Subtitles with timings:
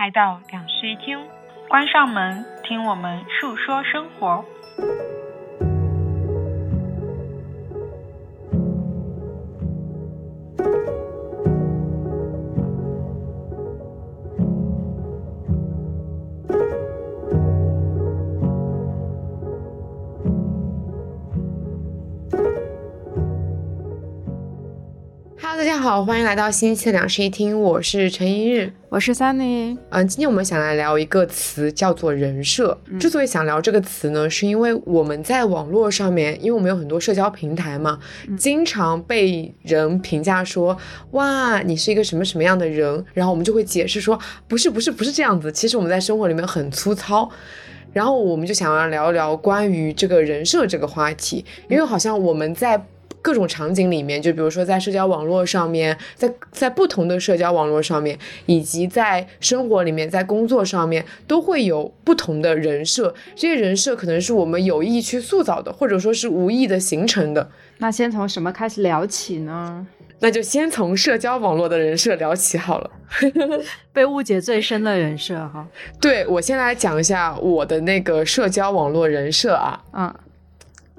[0.00, 1.18] 来到两室一厅，
[1.68, 4.42] 关上门，听我们述说生活。
[25.80, 29.78] 好，欢迎来到新一期的两室一厅，我是陈一日，我是 Sunny。
[29.88, 32.78] 嗯，今天我们想来聊一个词，叫做人设。
[33.00, 37.98] 之所以想聊这个词呢，是因为我们在网络上面，因为我们有很多社交平台嘛，
[38.36, 40.76] 经常被人评价说，
[41.12, 45.50] 哇，你是一个什么什么样的人，然后我们就会解释说，不是，不是，不是这样子。
[45.50, 47.26] 其实我们在生活里面很粗糙。
[47.94, 52.84] 然后我们就想要聊一聊关于这个人设这个话题，因为好像我们在。
[53.22, 63.14] 各种场景里面，就比如说在社交网络上面，在在不同的社交网络上面，以及在生活里面，在工作上面，都会有不同的人设。
[63.34, 67.50] 这些人设可能是我们有意去塑造的，或者说是无意的形成的。
[67.78, 69.86] 那先从什么开始聊起呢？
[70.22, 72.90] 那就先从社交网络的人设聊起好了。
[73.92, 75.66] 被误解最深的人设哈。
[75.98, 79.82] 对，我先来讲一下我的那个社交网络人设啊。
[79.92, 80.14] 嗯。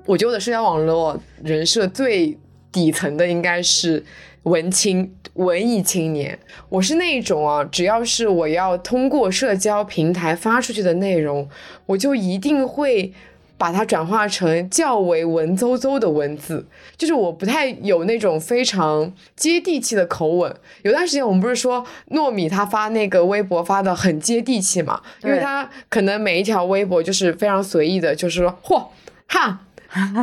[0.06, 2.38] 我觉得我的社交网络人设最
[2.72, 4.04] 底层的应该是
[4.44, 6.38] 文青、文艺青年。
[6.70, 11.48] 我是那一种啊，只要是我要通过社交平台发出去的内容，
[11.86, 13.14] 我就一定会
[13.58, 16.66] 把它转化成较为文绉绉的文字。
[16.98, 20.56] 就是我不太有那种非常接地气的口吻。
[20.82, 25.00] 有段时间我们不是说糯米他发那个微博发的很接地气嘛？
[25.24, 28.88] 因为他可能每一条微博就是非常随意的，就是说嚯
[29.28, 29.62] 哈。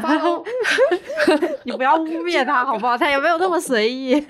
[0.01, 0.43] 发喽！
[1.65, 2.97] 你不要污蔑他好不好？
[2.97, 4.19] 他也没有那么随意？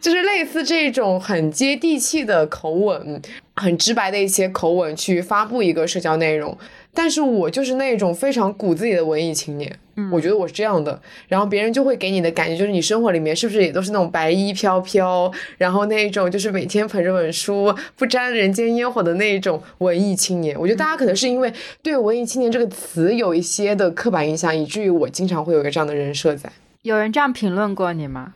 [0.00, 3.22] 就是类似这种很接地气的口吻，
[3.56, 6.56] 很直白的一些口吻去发布一个社交内容。
[6.94, 20.54] 但是我就是那种非常骨子里的文艺青年，嗯我觉得我是这样的，然后别人就会给你的感觉就是你生活里面是不是也都是那种白衣飘飘，然后那种就是每天捧着本书不沾人间烟火的那种文艺青年。
[20.58, 26.52] 我觉得大家可能是因为对文艺青年这个词有一些的刻板印象，以至于我经常会有一个这样的人设在。
[26.82, 28.34] 有人这样评论过你吗？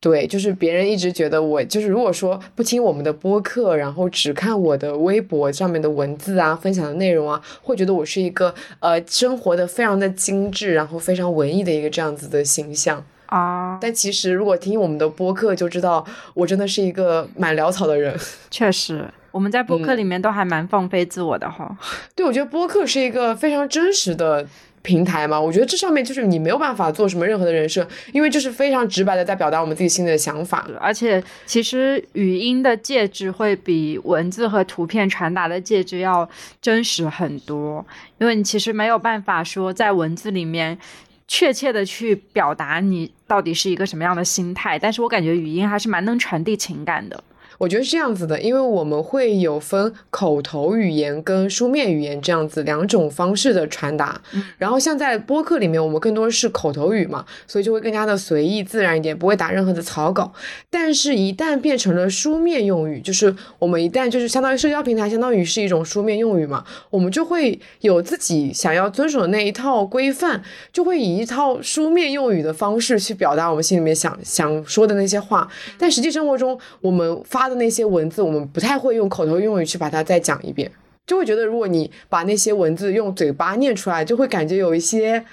[0.00, 13.76] 对，就是别人一直觉得我就是，如果说不听我们的播客，然后只看我的微博上面的文字啊、分享的内容啊，会觉得我是一个呃生活的非常的精致，然后非常文艺的一个这样子的形象啊。
[13.80, 18.16] 但其实如果听我们的播客，就知道我真的是一个蛮潦草的人。
[18.50, 21.76] 确实，我们在播客里面都还蛮放飞自我的哈。
[22.14, 24.46] 对，我觉得播客是一个非常真实的。
[24.82, 30.66] 平台嘛，我觉得这上面就是你没有办法做什么任何的人设，因为就是非常直白的在表达我们自己心里的想法。
[30.80, 36.28] 而且其实语音的介质会比文字和图片传达的介质要
[36.60, 37.84] 真实很多，
[38.18, 40.78] 因为你其实没有办法说在文字里面
[41.26, 47.22] 确切的去表达你到底是一个什么样的心态，但是我感觉语音还是蛮能传递情感的。
[47.58, 54.20] 我觉得是这样子的，因为我们会有分口头语言跟书面语言这样子两种方式的传达。
[54.56, 60.32] 然后像在播客里面，我们更多是口头语嘛，所以就会更加的随意自然一点，不会打任何的草稿。
[60.70, 70.40] 但是，一旦变成了书面用语，就是我们一旦就是相当于社交平台，相当于是一种书面用语嘛，我们就会有自己想要遵守的那一套规范，
[70.72, 75.48] 就会以一套书面用语的方式去表达我们心里面想想说的那些话。
[75.76, 80.70] 但实际生活中，我们发的那些文字，我们不太会用口头用语去把它再讲一遍，
[81.06, 85.24] 就会觉得如果你把那些文字用嘴巴念出来，就会感觉有一些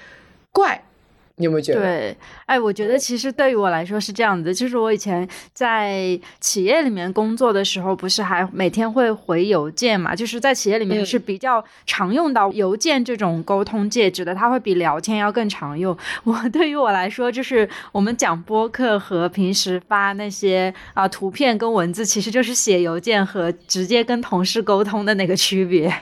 [0.52, 0.82] 怪。
[1.36, 1.80] 你有没有觉得？
[1.80, 2.16] 对，
[2.46, 10.14] 哎，我觉得其实对于我来说是这样子，就是我以前在企业里面工作的时候，不是还每天会回邮件嘛？
[10.14, 15.96] 就是在企业里面是比较常用到邮件这种沟通介质的，它会比聊天要更常用。
[16.24, 25.92] 我对于我来说，就是我们讲播客和平时发那些啊图片跟文字，其实就是写邮件和直接跟同事沟通的那个区别。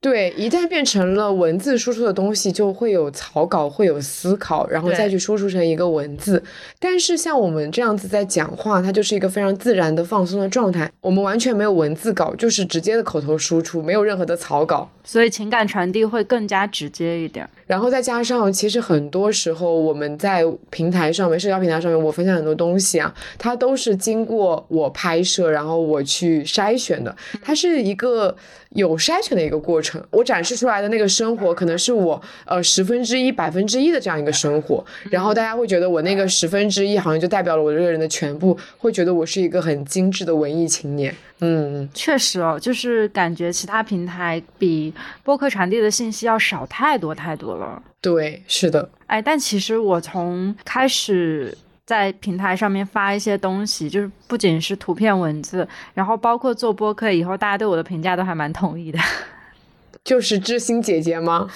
[0.00, 6.42] 对，一旦变成了文字输出的东西，就会有草稿，会有思考，然后再去输出成一个文字。
[6.78, 17.48] 但是像我们这样子在讲话，它就是一个非常自然的放松的状态，我们完全没有文字稿，就是直接的口头输出，没有任何的草稿，所以情感传递会更加直接一点。
[17.68, 28.34] 然后再加上，其实很多时候我们在平台上面，社交平台上面，我分享很多东西啊，它都是经过我拍摄，然后我去筛选的，它是一个
[28.70, 30.02] 有筛选的一个过程。
[30.10, 41.14] 我展示出来的那个生活，可能是我呃十分之一、百分之一的这样一个生活，然后大家会觉得我那个十分之一好像就代表了我这个人的全部，会觉得我是一个很精致的文艺青年。
[41.40, 44.92] 嗯，确实哦，就是感觉其他平台比
[45.22, 47.82] 播客传递的信息要少太多太多了。
[48.00, 48.90] 对，是的。
[49.06, 51.56] 哎，但其实我从开始
[51.86, 58.98] 在平台上面发一些东西，就是不仅是图片文字，然后包括做播客以后，大家对我的评价都还蛮统一的。
[60.04, 61.48] 就是知心姐姐吗？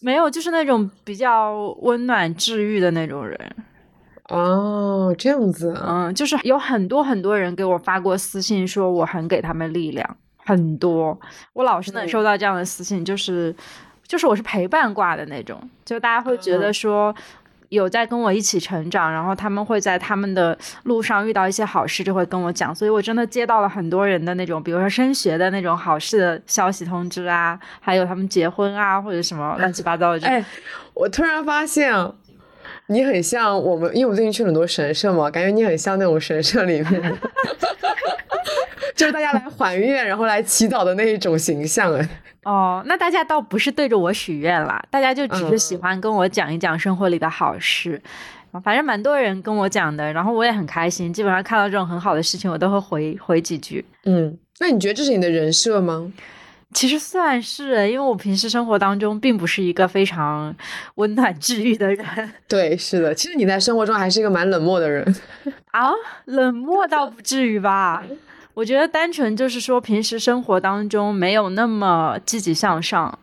[0.00, 3.38] 没有，就是那种比较温暖治愈的那种人。
[4.30, 11.18] 哦，这样子，嗯，就是有很多很多人给我发过私信，说我很给他们力量，很多，
[11.52, 13.52] 我老是能收到这样的私信，就是
[14.06, 17.12] 就是我是陪伴挂的那种，就大家会觉得说
[17.70, 30.24] 有在跟我一起成长，然后他们会在他们的路上遇到一些好事，就会跟我讲，所以我真的接到了很多人的那种，比如说升学的那种好事的消息通知啊，还有他们结婚啊或者什么乱七八糟的。
[30.28, 30.44] 哎，
[30.94, 31.92] 我突然发现。
[32.90, 37.18] 你很像我们，因为我最近去很多神社嘛，感觉你很像那种神社里面，
[38.96, 42.08] 就是大家来还愿，然后来祈祷的那一种形象哎。
[42.42, 48.02] 哦，那大家倒不是对着我许愿啦，大家就只是喜欢跟我讲一讲生活里的好事，
[48.64, 53.84] 反正蛮多人跟我讲的，然后我也很开心，基本上看到这种很好的事情，我都会回回几句。
[54.04, 56.12] 嗯，那你觉得这是你的人设吗？
[56.72, 60.54] 其实算是，因为我平时生活当中并不是一个非常
[60.94, 62.06] 温暖治愈的人。
[62.46, 65.14] 对，是的，其实你在生活中还是一个蛮冷漠的人。
[65.72, 65.90] 啊，
[66.26, 68.02] 冷漠倒不至于吧？
[68.54, 73.18] 我觉得单纯就是说，平时生活当中没有那么积极向上。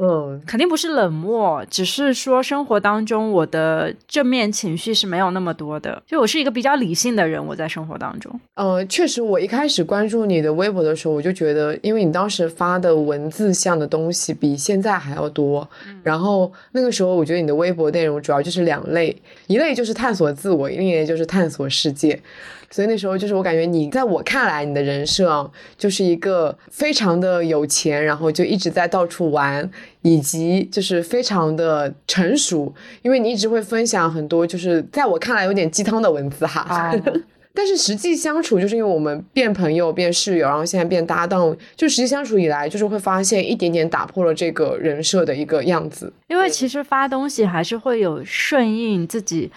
[0.00, 6.02] 嗯，肯定不是冷漠，只是说生活当中我的正面情绪是没有那么多的。
[6.06, 8.40] 就我是一个比较理性的人，我在生活当中。
[8.54, 15.68] 呃，确实，我一开始关注你的微博的时候，我就觉得，因为你当时发的文字像的东西比现在还要多。
[16.02, 19.16] 然后那个时候，我觉得你的微博内容主要就是两类，
[19.46, 22.20] 一类就是探索自我，另一类就是探索世界。
[22.70, 29.68] 所以那时候就是我感觉你在我看来，你的人设啊，就是一个非常的有钱，然后就一直在到处玩，
[30.02, 36.94] 以及就是非常的成熟，因为你一直会分享很多就是在我看来有点鸡汤的文字哈。
[37.54, 46.12] 但是实际相处，就是因为我们变朋友、变室友，然后现在变搭档，就实际相处以来，就是会发现一点点打破了这个人设的一个样子。
[46.28, 49.50] 因为其实发东西还是会有顺应自己。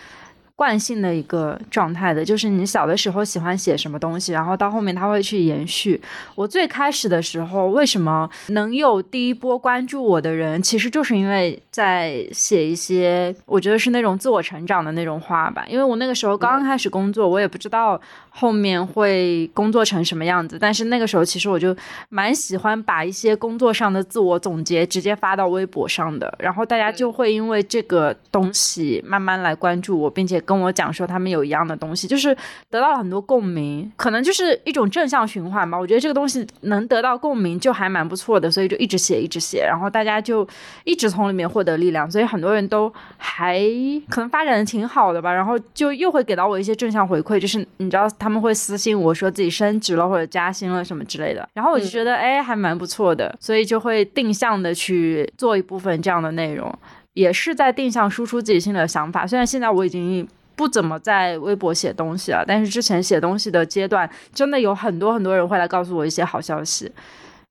[0.61, 5.99] 惯性的一个状态的，就是你小的时候喜欢写什么东西，然后到后面他会去延续。
[6.35, 15.65] 我最开始的时候，为什么能有第一波关注我的人，其实就是因为在写一些，我觉得是那种自我成长的那种话吧。
[15.67, 17.99] 因为我那个时候刚刚开始工作，我也不知道
[18.31, 21.73] 后面会工作成什么样子，但是那个时候其实我就
[22.09, 30.41] 蛮喜欢把一些工作上的自我总结直接发到微博上的，然后大家就会因为这个东西慢慢来关注我，并且。
[30.43, 32.35] 跟我讲说他们有一样的东西，就是
[32.69, 35.77] 得到了很多共鸣，可能就是一种正向循环吧。
[35.77, 40.45] 我觉得这个东西能得到共鸣就还蛮不错的，所以就一直写，一直写，然后大家就
[40.83, 43.61] 一直从里面获得力量，所以很多人都还
[44.09, 45.31] 可能发展的挺好的吧。
[45.31, 56.71] 然后就又会给到我一些正向回馈，就是你知道他们会私信我说自己升职了或者加薪了什么之类的，然后我就觉得哎还蛮不错的，所以就会定向的去做一部分这样的内容，
[57.13, 59.25] 也是在定向输出自己心里的想法。
[59.25, 60.27] 虽然现在我已经。
[60.53, 66.91] 不怎么在微博写东西了，但是之前写东西的阶段，真的有很多很多人会来告诉我一些好消息，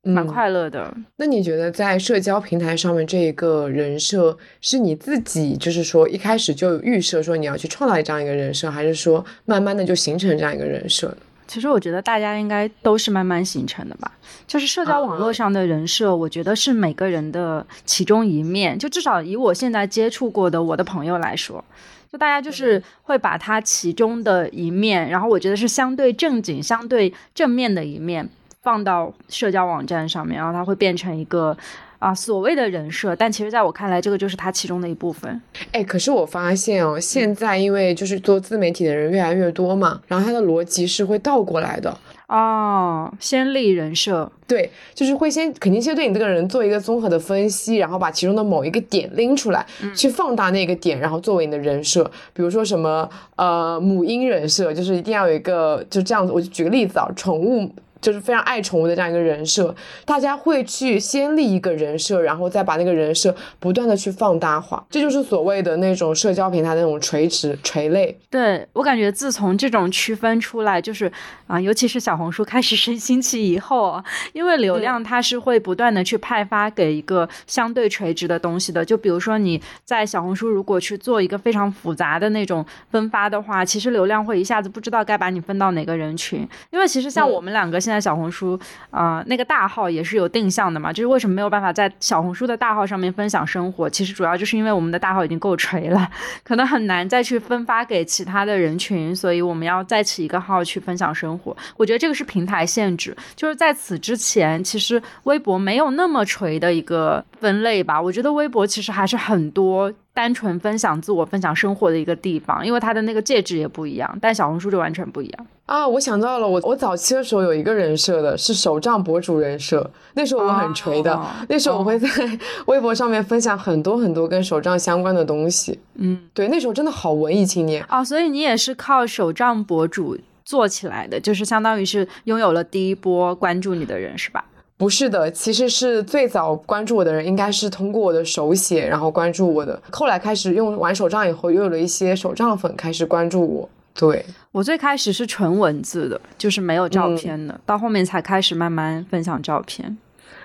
[0.02, 0.95] 蛮快乐的。
[1.16, 11.14] 那你觉得在社交平台上面这一个人设，是你自己就是说一开始就预设说你要去创造这样一个人设，还是说慢慢的就形成这样一个人设？
[11.47, 14.12] 其实我觉得大家应该都是慢慢形成的吧。
[14.47, 18.78] 就是社交网络上的人设，我觉得是每个人的其中一面。
[18.78, 21.64] 就至少以我现在接触过的我的朋友来说。
[22.11, 28.28] 就大家就是会把他其中的一面，然后我觉得是相对正经、相对正面的一面
[28.62, 31.57] 放到社交网站上面，然后它会变成一个
[31.99, 35.40] 啊所谓的人设，但其实在我看来，这个就是它其中的一部分。
[35.73, 41.97] 哎，可是我发现哦，现在因为就是做自媒体的人越来越多嘛，然后它的逻辑是会倒过来的。
[42.29, 52.05] 哦，先立人设，对，就是会先肯定先对你这个人做一个综合的分析，然后把其中的某一个点拎出来，去放大那个点，然后作为你的人设。
[52.33, 56.33] 比如说什么呃母婴人设，就是一定要有一个就这样子。
[56.33, 57.69] 我就举个例子啊，宠物
[58.00, 68.19] 就是非常爱宠物的这样一个人设，大家会去先立一个人设，然后再把那个人设不断的去放大化，这就是所谓的那种社交平台的那种垂直垂类。
[68.30, 71.11] 对我感觉，自从这种区分出来，就是
[71.47, 74.02] 啊，尤其是小红书开始升兴起以后，
[74.33, 78.85] 因为流量它是会不断的去派发给一个相对垂直的东西的。
[78.85, 88.56] 就比如说你在小红书如果去做一个非常复杂的那种分发的话，其实流量会一下子不知道该把你分到哪个人群，因为其实像我们两个现现在小红书
[88.92, 93.90] 啊，那个大号也是有定向的嘛，就是为什么没有办法在小红书的大号上面分享生活？
[93.90, 96.09] 其实主要就是因为我们的大号已经够垂了，
[96.44, 101.56] 可能很难再去分发给其他的人群，所以我们要再起一个号去分享生活。
[101.76, 108.00] 我觉得这个是平台限制，就是在此之前，其实微博没有那么垂的一个分类吧。
[108.00, 109.92] 我觉得微博其实还是很多。
[110.20, 115.88] 单纯分享自我、分享生活的一个地方，因为它的那个介质也不一样，但小红书就完全不一样啊！
[115.88, 122.06] 我想到了，我我早期的时候有一个人设的是手账博主人设，那时候我很锤的，那时候我会在
[122.66, 125.80] 微博上面分享很多很多跟手账相关的东西。
[125.94, 128.04] 嗯，对，那时候真的好文艺青年啊！
[128.04, 134.44] 所以你也是靠手账博主做起来的，就是相当于是拥有了第一波关注你的人，是吧？
[134.80, 139.78] 不是的，其实是最早关注我的人应该是通过我的手写，然后关注我的。
[139.90, 143.68] 后来开始用完手账以后，又有了一些手账粉开始关注我。
[143.92, 149.99] 对我最开始是纯文字的，就是没有照片的，到后面才开始慢慢分享照片。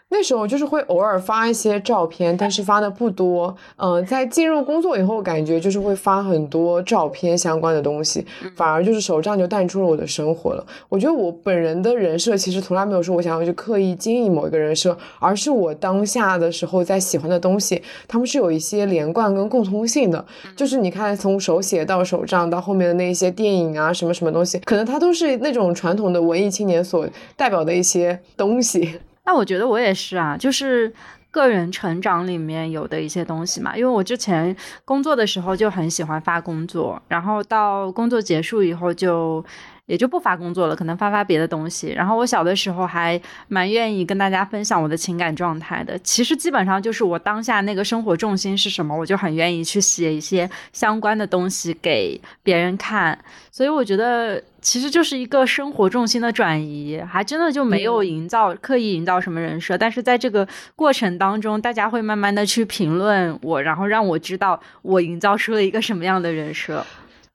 [0.08, 3.54] 那时候就是会偶尔发一些照片，但是发的不多。
[3.76, 10.66] 嗯，在进入工作以后，感觉就是会发很多照片相关的东西，反而就是手账就淡出了我的生活了。
[10.88, 20.24] 我觉得我本人的人设其实从来没有说我想要去刻意经营某一个人设，而是我当下的时候在喜欢的东西，他们是有一些连贯跟共通性的。
[20.56, 29.00] 就是你看，从手写到手账到后面的那些电影啊，什么什么东西，可能它都是那种传统的文艺青年所代表的一些东西。
[29.26, 30.94] 那我觉得我也是啊，就是
[31.32, 33.76] 个人成长里面有的一些东西嘛。
[33.76, 34.56] 因为我之前
[34.86, 39.44] 工作的时候就很喜欢发工作，然后到工作结束以后就
[39.86, 41.90] 也就不发工作了，可能发发别的东西。
[41.90, 45.98] 然后我小的时候还蛮愿意跟大家分享我的情感状态的。
[46.00, 53.18] 其实基本上就是我当下那个生活重心是什么，我就很愿意去写一些相关的东西给别人看。
[53.52, 54.42] 所以我觉得。
[54.66, 66.84] 其实就是一个生活重心的转移，还真的就没有营造刻意营造什么人设，但是在这个过程当中，大家会慢慢的去评论我，然后让我知道我营造出了一个什么样的人设。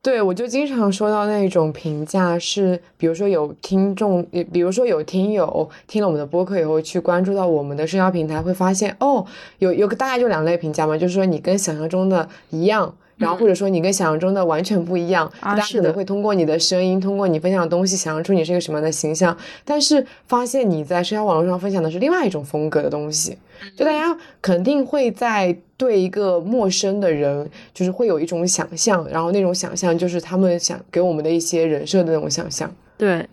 [0.02, 9.26] 对，我就经常收到那种评价，是比如说有听众，比如说有听友听了我们的播客以后，去关注到我们的社交平台，会发现哦，
[9.58, 12.94] 有有个大概就两类评价嘛，就是说你跟想象中的一样。
[13.20, 19.36] 然后或者说你跟想象中的完全不一样，大家可能会通过你的声音，通过你分享的东西，想象出你是一个什么样的形象。
[19.64, 23.36] 但是发现你在社交网络上分享的是另外一种风格的东西，
[23.76, 32.74] 就大家肯定会在对一个陌生的人，就是会有一种想象，然后那种想象就是他们想给我们的一些人设的那种想象。
[32.96, 33.24] 对。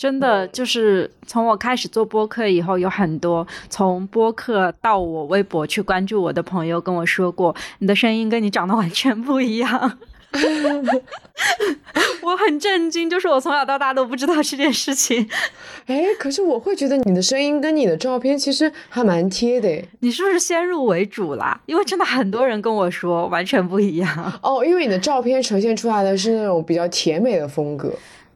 [0.00, 9.98] 真的就是从我开始做播客以后，有很多从播客到我微博去关注我的朋友跟我说过，你的声音跟你长得完全不一样。
[12.22, 15.28] 我很震惊，就是我从小到大都不知道这件事情。
[15.84, 19.68] 哎，可是我会觉得你的声音跟你的照片其实还蛮贴的。
[19.98, 21.60] 你是不是先入为主啦？
[21.66, 24.40] 因为真的很多人跟我说完全不一样。
[24.42, 27.92] 哦，因为你的照片呈现出来的是那种比较甜美的风格。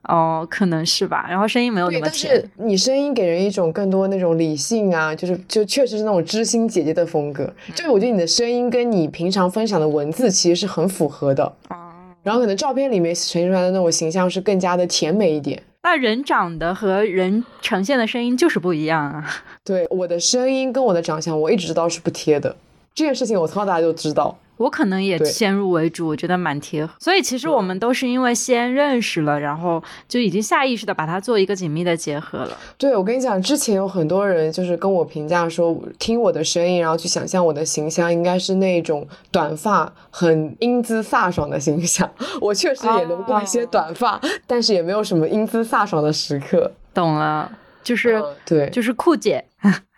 [0.08, 1.26] 哦，可能是吧。
[1.28, 7.50] 然后声音没有那么甜，但是你声音给人一种更多那种理性啊，就是就确实是那种知心姐姐的风格。
[7.74, 11.44] 就是我觉得你的声音跟你平常分享的文字其实是很符合的。
[11.68, 11.76] 哦。
[12.22, 15.62] 然后可能照片里面呈现出来的那种形象是更加的甜美一点。
[15.82, 19.24] 那人长得和人呈现的声音就是不一样啊。
[19.62, 22.56] 对，我的声音跟我的长相，我一直知道是不贴的。
[22.94, 24.34] 这件事情我从小到大就知道。
[24.56, 26.92] 我可能也先入为主，我觉得蛮贴合。
[26.98, 32.56] 所以其实我们都是因为先认识了，然后就已经下意识的把它做一个紧密的结合了。
[32.78, 42.08] 对，我跟你讲，之前有很多人就是跟我评价说，听我的声音，然后去想象我的形象应该是那种短发、很英姿飒爽的形象。
[42.40, 46.70] 我确实也留过一些短发，但是也没有什么英姿飒爽的时刻。
[46.92, 47.50] 懂了，
[47.82, 49.44] 就是对，就是酷姐，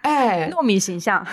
[0.00, 1.26] 哎， 糯米形象。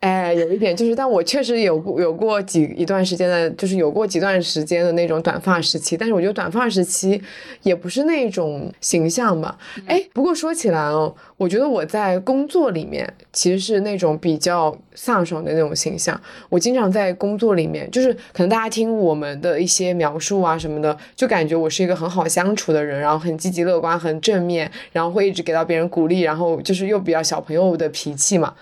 [0.00, 5.94] 哎，有一点就是，但我确实有过有过几一段时间的，就是有过几段时间的那种短发时期。
[5.94, 7.20] 但是我觉得短发时期
[7.62, 9.58] 也不是那种形象吧。
[9.86, 16.18] 哎，不过说起来哦，我觉得我在工作里面其实是那种比较飒爽的那种形象。
[16.48, 28.54] 我经常在工作里面，就是可能大家听我们的一些描述啊什么的，就感觉我是一个很好相处的人，然后很积极乐观、很正面，然后会一直给到别人鼓励，然后就是又比较小朋友的脾气嘛。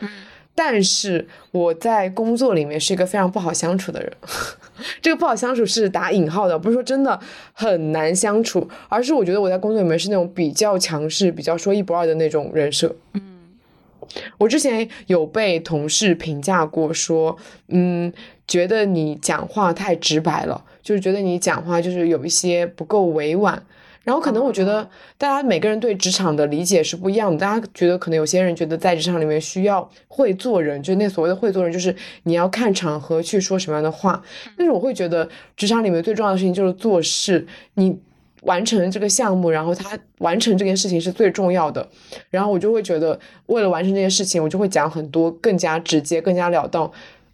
[0.61, 4.13] 但是我在工作里面是一个非常不好相处的人，
[5.01, 7.21] 这个不好相处是打引号的，不是说真的
[7.53, 12.93] 很难相处，而是我觉得我在工作里面是那种比较强势、比较说一不二的那种人设。
[13.13, 13.23] 嗯，
[14.39, 17.37] 我之前有被同事评价过，说，
[17.69, 18.13] 嗯，
[18.49, 23.63] 觉得你讲话太直白了，就是觉得你讲话就是有一些不够委婉。
[24.09, 24.89] 然后可能我觉得
[25.19, 34.23] 大家每个人对职场的理解是不一样的，大家觉得可能有些人觉得在职场里面需要会做人，就那所谓的会做人，就是你要看场合去说什么样的话。
[34.57, 37.95] 但是我会觉得职场里面最重要的事情就是做事，你
[38.45, 41.87] 完成这个项目，然后他完成这件事情是最重要的。
[42.31, 46.91] 然后我就会觉得为了完成这件事情，我就会讲很多更加直接、更加了当、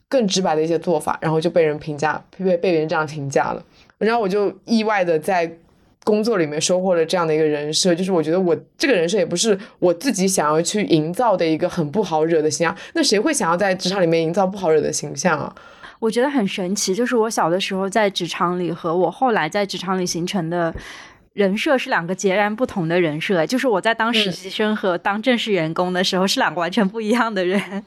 [0.09, 3.65] 更直白的一些做法，然后就被人评价，被被别人这样评价了。
[3.99, 5.57] 然后我就意外的在。
[6.05, 12.77] 工作里面收获了这样的一个人设，就是我觉得我这个人设也不是我自己想要去营造的一个很不好惹的形象。
[12.93, 15.53] 那谁会想要在职场里面营造不好惹的形象啊？
[16.01, 20.75] 我觉得很神奇，就是我小的时候在职场里和我后来在职场里形成的
[21.33, 23.47] 人设是两个截然不同的人设。
[23.47, 27.83] 就是我在当实习生和当正式员工的时候是两个完全不一样的人。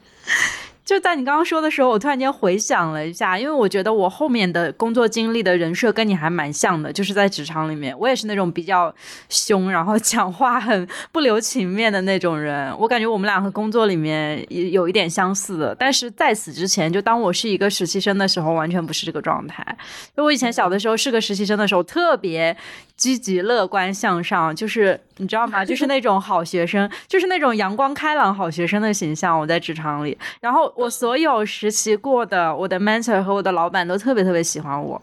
[0.88, 8.96] 就在你刚刚说的时候，我突然间回想了一下，因为我觉得我后面的工作经历的人设跟你还蛮像的，就是在职场里面，我也是那种比较
[9.28, 12.74] 凶，然后 讲话很不留情面的那种人。
[12.80, 19.78] 我感觉我们俩和工作里面也有一点相似的，但是在此之前，就当我是一个实习生的时候，完全不是这个状态。
[20.16, 22.56] 就我以前小的时候是个实习生的时候，特别
[22.96, 25.66] 积极乐观向上，就是你知道吗？
[25.66, 29.38] 就是那种好学生，就是那种阳光开朗好学生的形象。
[29.38, 30.74] 我在职场里，然后。
[30.78, 35.02] 我所有实习过的，我的 mentor 和我的老板都特别特别喜欢我。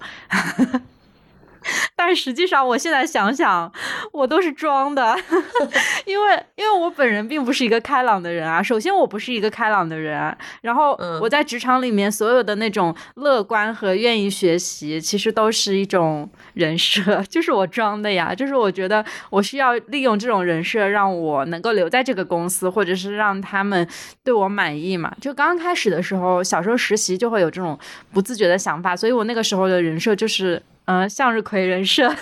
[1.96, 3.70] 但实际上，我现在想想，
[4.12, 5.16] 我都是装的，
[6.04, 8.62] 因为因为我本人并不是一个开朗的人啊。
[8.62, 18.34] 首先，我不是一个开朗的人，然后我在职场里面所有的那种乐观和愿意学习，其实都是一种人设， 就是我装的呀。
[18.34, 23.86] 就是我觉得我需要利用这种人设，让我能够留在这个公司，或者是让他们
[24.22, 25.14] 对我满意嘛。
[25.20, 27.78] 就刚刚开始的时候，小时候实习就会有这种
[28.12, 30.60] 不自觉的想法，所以我那个时候的人设就是。
[30.86, 32.14] 嗯，向日葵人设。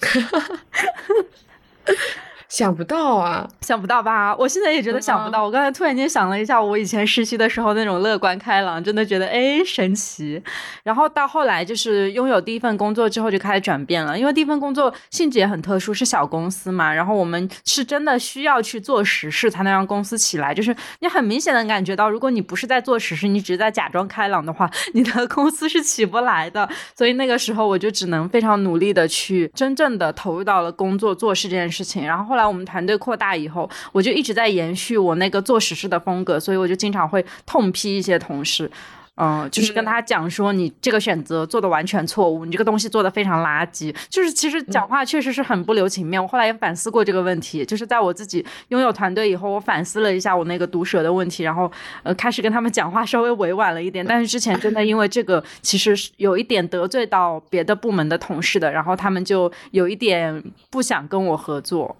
[2.54, 4.32] 想不到啊，想不到吧？
[4.36, 5.42] 我现在也觉得想不到。
[5.42, 10.40] 我刚才突然间想了一下，我以前实习的时候那种乐观开朗，真的觉得哎神奇。
[10.84, 16.94] 然后到后来就是拥有第一份工作之后就开始转变了，因为第一份工作性质也很特殊，是小公司嘛。
[16.94, 20.54] 然后我们是真的需要去做实事才能让公司起来。
[20.54, 26.68] 就是你很明显的感觉到，如果你不是在做实事，你只是在假装开朗的话，你的公司是起不来的。
[26.96, 32.06] 所以那个时候我就只能非常努力的去真正的投入到了工作做事这件事情。
[32.06, 32.43] 然后后来。
[32.46, 38.70] 我们团队扩大以后，我就一直在延续我那个做实事的风格，所以我就经常会痛批一些同事。
[39.16, 43.94] 嗯，就是跟他讲说，你这个选择做的完全错误，你这个东西做的非常垃圾。
[44.08, 46.20] 就是其实讲话确实是很不留情面。
[46.20, 51.70] 我后来也反思过这个问题，就是在我自己拥有团队以后，我反思了一下我那个毒舌的问题，然后
[52.02, 54.04] 呃开始跟他们讲话稍微委婉了一点。
[54.04, 61.96] 但是之前真的因为这个，其实是有一点得罪到别的部门的同事的，然后他们就有一点不想跟我合作。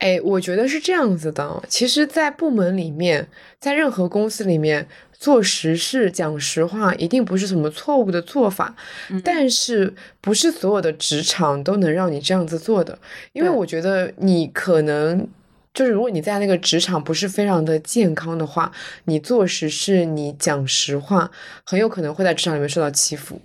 [0.00, 1.62] 哎，我觉得是这样子的。
[1.68, 8.74] 其实，在部门里面，在任何公司里面做实事、讲实话，一定不是什么错误的做法。
[9.22, 12.98] 但是，不是所有的职场都能让你这样子做的。
[13.34, 15.28] 因为我觉得，你可能
[15.74, 18.72] 就是，如果你在那个职场不是非常的健康的话，
[19.04, 21.30] 你做实事、你讲实话，
[21.64, 23.38] 很有可能会在职场里面受到欺负。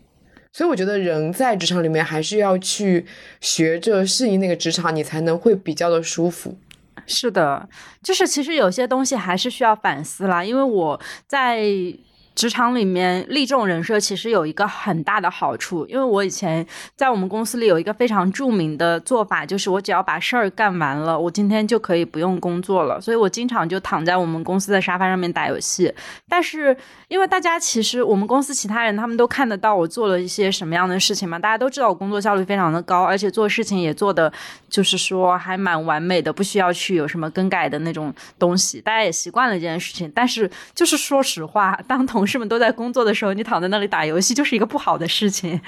[0.56, 3.06] 所以我觉得人在职场里面还是要去
[3.42, 6.58] 学着适应那个职场，你才能会比较的舒服。
[7.06, 7.68] 是的，
[8.02, 10.42] 就是其实有些东西还是需要反思啦。
[10.42, 11.62] 因为我在
[12.34, 16.66] 职场里面立这种人设，其实有一个很大的好处，因为我以前
[16.96, 25.94] 在我们公司里有一个非常著名的做法，就是我只要把事儿干完了，我今天就可以不用工作了，所以我经常就躺在我们公司的沙发上面打游戏。
[26.28, 26.76] 但是
[27.16, 34.32] 因为大家其实我们公司其他人他们都看得到我做了一些什么样的事情嘛，大家都知道我工作效率非常的高，而且做事情也做的
[34.70, 40.12] 就是说还蛮完美的，不需要去有什么更改的那种东西，大家也习惯了这件事情。
[40.14, 45.62] 但是就是说实话，当同同事们都在工作的时候，你躺在那里打游戏，就是一个不好的事情，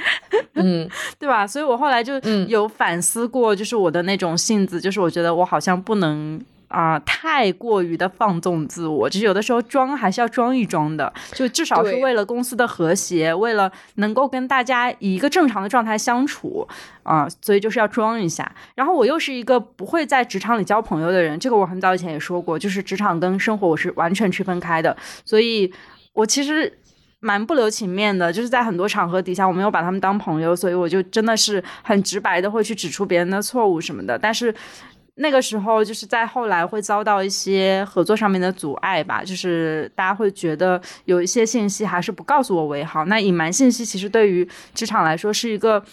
[0.55, 1.47] 嗯， 对吧？
[1.47, 6.43] 所以我后来就有反思过，就是我的那种性子，就是我觉得我好像不能。
[6.67, 16.67] 啊，太过于的放纵自我，就是有的时候装还是要装一装的，就至少是为了公司的和谐，为了能够跟大家以一个正常的状态相处
[17.03, 18.51] 啊，所以就是要装一下。
[18.75, 25.71] 然后我又是一个不会在职场里交朋友的人，这个我很早以前也说过，就是职场跟生活我是完全区分开的，所以
[26.11, 26.77] 我其实
[27.21, 34.53] 蛮不留情面的，就是在很多场合底下我没有把他们当朋友，所以我就真的是很直白的会去指出别人的错误什么的，但是。
[35.17, 43.05] 那个时候，就是在后来会遭到一些合作上面的阻碍吧，就是大家会觉得有一些信息还是不告诉我为好。
[43.05, 45.83] 那隐瞒信息其实对于职场来说是一个。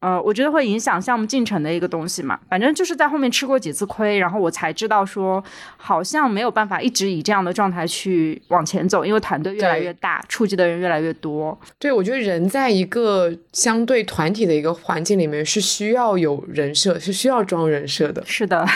[0.00, 5.44] 呃，我觉得会影响项目进程的一个东西嘛，反正就是在后面吃过几次亏，然后我才知道说，
[5.76, 11.58] 好像没有办法一直以这样的状态去往前走，因为团队越来越大，触及的人越来越多。
[11.78, 18.24] 对，我觉得人在一个相对团体的一个环境里面是需要有人设，是需要装人设的。
[18.24, 18.66] 是的，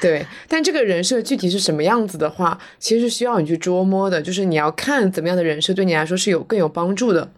[0.00, 0.26] 对。
[0.48, 7.30] 但这个人设具体是什么样子的话，其实需要你去捉摸的，就是你要看怎么样的人设对你来说是有更有帮助的。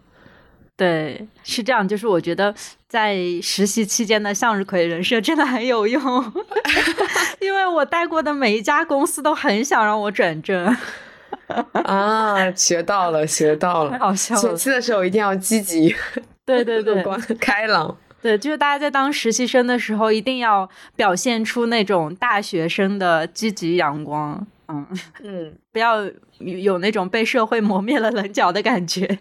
[0.77, 1.87] 对，是这样。
[1.87, 2.53] 就是我觉得
[2.95, 6.01] 在实习期间的向日葵人设真的很有用，
[7.41, 10.73] 因为我带过的每一家公司都很想让我转正。
[11.83, 13.99] 啊，学到了，学到了。
[13.99, 14.33] 好笑。
[14.37, 15.93] 前期的时候一定要积极，
[16.45, 17.03] 对对对，
[17.37, 17.97] 开朗。
[18.21, 24.47] 对，就是大家在当实习生的时候，一定要表现出那种大学生的积极阳光。
[24.69, 24.87] 嗯
[25.21, 29.19] 嗯，不要有那种被社会磨灭了棱角的感觉。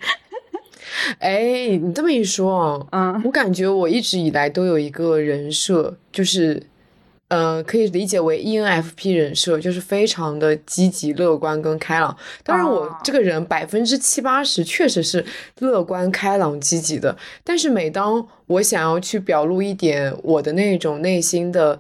[1.19, 6.63] 哎，你这么一说，嗯，我感觉我一直以来都有一个人设，就是，
[7.29, 12.17] 呃，可以理解为 ENFP 人设，就是非常的积极、乐观跟开朗。
[12.43, 15.25] 当然，我这个人百分之七八十确实是
[15.61, 17.17] 乐观、开朗、积极的。
[17.43, 21.79] 但是，每当我想要去表露一点我的那种内心的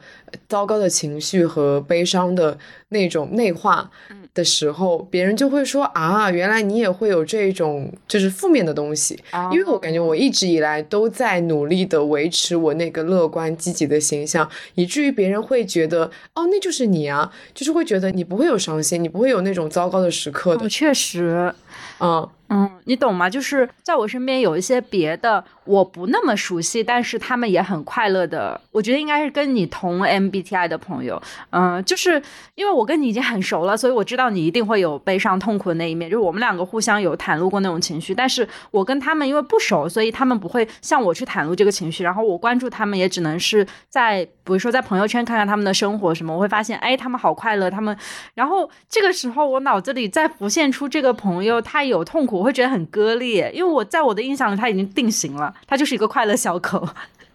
[0.48, 3.90] 糟糕的情绪和悲伤的那种内化。
[4.34, 9.18] 的时候，别人就会说啊，原来你也会有这种就是负面的东西。
[9.52, 20.68] 因为我感觉我一直以来都在努力的维持我那个乐观积极的形象，以至于别人会觉得哦，那就是你啊，就是会觉得你不会有伤心，你不会有那种糟糕的时刻的。
[20.68, 21.54] 确实，
[22.00, 22.28] 嗯。
[22.50, 23.28] 嗯，你懂吗？
[23.28, 28.60] 就是在我身边有一些别的我不那么熟悉，但是他们也很快乐的。
[28.70, 31.20] 我觉得应该是跟你同 MBTI 的朋友。
[31.50, 32.22] 嗯，就是
[32.54, 36.10] 因为我跟你已经很熟了，所以我知道你一定会有悲伤痛苦的那一面。
[36.10, 42.04] 就是我们两个互相有袒露过那种情绪，但是我跟他们因为不熟，所以他们不会向我去袒露这个情绪。
[42.04, 47.96] 然后我关注他们也只能是在比如说在朋友圈看看他们的生活什么，我会发现哎，他们好快乐，他们。
[48.34, 52.34] 然后这个时候我脑子里再浮现出这个朋友他有痛苦。
[52.34, 56.88] 我会觉得很割裂，因为我在我的印象里他已经定型了，他就是一个快乐小狗。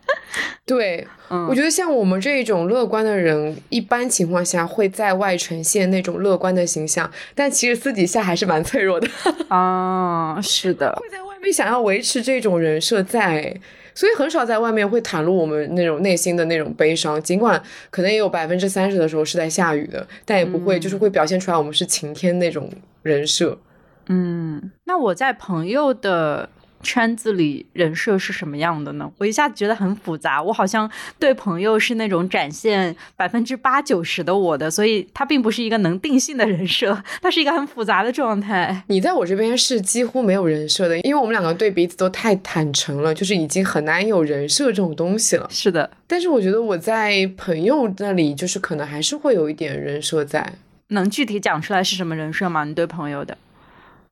[0.66, 1.08] 对，
[1.48, 9.08] 我觉得像我们这种乐观的人，一般情况下会在外呈现那种乐观的形象，但其实私底下还是蛮脆弱的。
[9.50, 13.56] 啊，是的，会在外面想要维持这种人设在，
[13.94, 17.22] 所以很少在外面会袒露我们那种内心的那种悲伤。
[17.22, 22.72] 尽管可能也有百分之三十的时候是在下雨的，但也不会就是会表现出来我们是晴天那种
[23.04, 23.60] 人设。
[24.08, 26.50] 嗯，那我在朋友的
[26.82, 29.12] 圈子里人设是什么样的呢？
[29.18, 30.42] 我一下子觉得很复杂。
[30.42, 38.84] 我好像对朋友是那种展现百分之八九十的我的，所以他并不是一个能定性的人设，他是一个很复杂的状态。
[38.88, 45.48] 你在我这边是几乎没有人设的，因为我们两个对彼此都太坦诚了，就是已经很难有人设这种东西了。
[45.50, 50.54] 是的，但是我觉得我在朋友那里，就是可能还是会有一点人设在。
[50.90, 52.64] 能具体讲出来是什么人设吗？
[52.64, 53.38] 你对朋友的？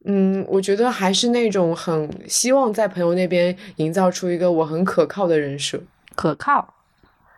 [0.05, 5.81] 嗯，我觉得还是那种很希望在朋友那边营造出一个我很可靠的人设。
[6.15, 6.75] 可靠，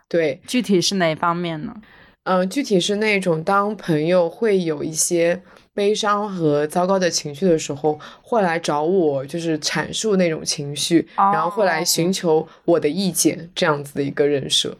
[0.08, 1.76] 对，具体是哪方面呢？
[2.24, 5.42] 嗯，具体是那种当朋友会有一些
[5.74, 14.78] 悲伤和糟糕的情绪的时候，会来找我，就是阐述那种情绪，然后会来寻求我的意见，这样子的一个人设，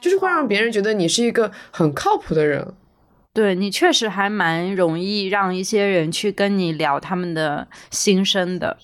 [0.00, 2.66] 就是会让别人觉得你是一个很靠谱的人。
[3.38, 8.76] 对你确实还蛮容易让一些人去跟你聊他们的心声的。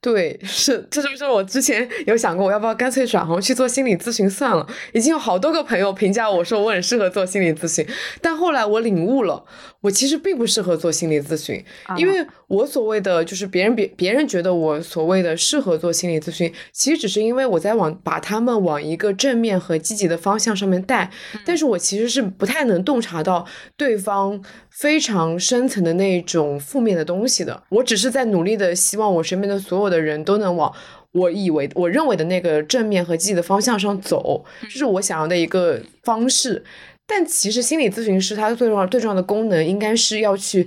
[0.00, 4.66] 对， 是，这就是我之前有想过，我要不要干脆转行去做心理咨询算了。
[4.92, 7.86] 已经有好多个朋友评价我说我很适合做心理咨询，
[8.20, 9.44] 但后来我领悟了，
[9.80, 11.64] 我其实并不适合做心理咨询，
[11.96, 21.10] 因为我所谓的就是别人别别人觉得我所谓的适合做心理咨询，其实只是因为我在往把他们往一个正面和积极的方向上面带，
[21.44, 24.42] 但是我其实是不太能洞察到对方。
[24.70, 30.72] 非常深层的那种负面的东西的，我只是在努力的希望我身边的所有的人都能往
[31.12, 36.64] 我以为我认为的那个正面和积极的方向上走，这是我想要的一个方式。
[37.06, 40.66] 但其实心理咨询师他最重要最重要的功能应该是要去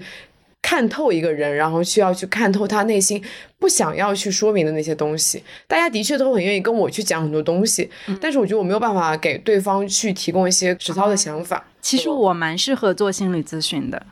[0.65, 3.23] 看透一个人，然后需要去看透他内心
[3.59, 5.43] 不想要去说明的那些东西。
[5.67, 7.87] 大家的确都很愿意跟我去讲很多东西，
[8.19, 11.63] 但是我觉得我没有办法给对方去提供一些实操的想法。
[11.81, 14.03] 其实我蛮适合做心理咨询的，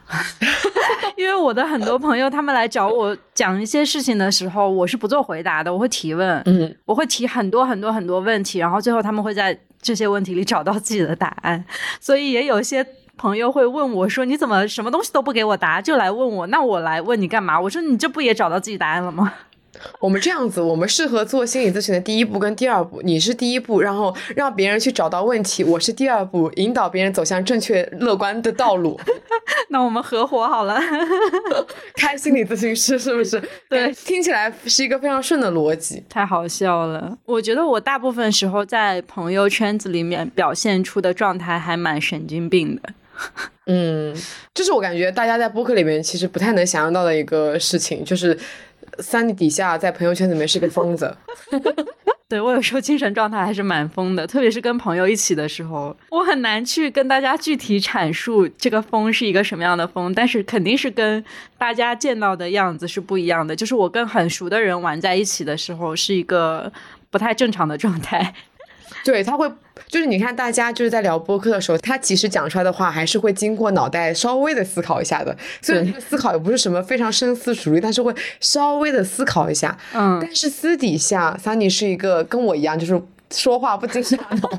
[1.17, 11.65] 因为我的很多朋友他们来找我讲一些事情的时候，我是不做回答的，我会提问，嗯，我会提很多很多很多问题，然后最后他们会在这些问题里找到自己的答案。
[11.99, 12.85] 所以也有些
[13.17, 16.47] 朋友会问我说：“你怎么什么东西都不给我答，就来问我？
[16.47, 19.33] 那我来问你干嘛？”我说：“你这不也找到自己答案了吗？”
[19.99, 28.99] 我们这样子，我们适合做心理咨询的第一步跟第二步，你是第一步，然后让别人去找到问题，我是第二步，引导别人走向正确乐观的道路。
[29.69, 30.79] 那我们合伙好了，
[31.97, 33.41] 开心理咨询师是不是？
[33.67, 36.03] 对，听起来是一个非常顺的逻辑。
[36.07, 42.93] 太好笑了，我觉得我大部分时候在朋友圈子里面表现出的状态还蛮神经病的。
[43.67, 44.15] 嗯，
[44.53, 48.37] 这是我感觉大家在播客里面其实不太能想象到的一个事情，就是。
[48.99, 51.17] 三底下在朋友圈里面是个疯子，
[52.29, 61.25] 对我有时候精神状态还是蛮疯的，特别是跟朋友一起的时候，我很难去跟大家具体阐述这个疯是一个什么样的疯，但是肯定是跟
[61.57, 63.55] 大家见到的样子是不一样的。
[63.55, 66.71] 就是我跟很熟的人玩在一起的时候，是一个
[67.09, 68.35] 不太正常的状态。
[69.03, 69.51] 对他会，
[69.87, 75.35] 就是你看大家就是在聊播客的时候，他其实讲出来的话还是会经过脑袋稍微的思考一下的。
[75.61, 79.77] 虽然这个思考也不是什么非常深思熟虑，但是会稍微的思考一下。
[79.93, 80.19] 嗯。
[80.21, 84.49] 但是私底下，Sunny 是一个跟我一样，就是说话不经大脑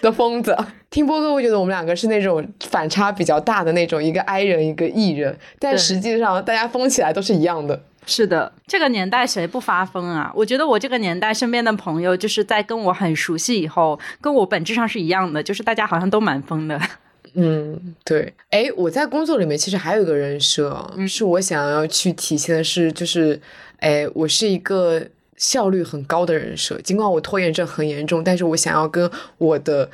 [0.00, 0.56] 的疯子。
[0.88, 7.82] 听播客会觉得我们两个是那种反差比较大的那种，一个 I 人，一个 E 人，但实际上大家疯起来都是一样的。
[8.06, 10.32] 是的，这个年代谁不发疯啊？
[10.34, 16.80] 我觉得我这个年代身边的朋友，就是在跟我很熟悉以后，跟我本质上是一样的，就是大家好像都蛮疯的。
[17.34, 18.32] 嗯，对。
[18.50, 23.38] 哎，我在工作里面其实还有一个人设，是我想要去体现的是，就是，
[23.80, 25.02] 哎，我是一个
[25.36, 29.90] 效率很高的人设，尽管我拖延症很严重，但是我想要跟我的。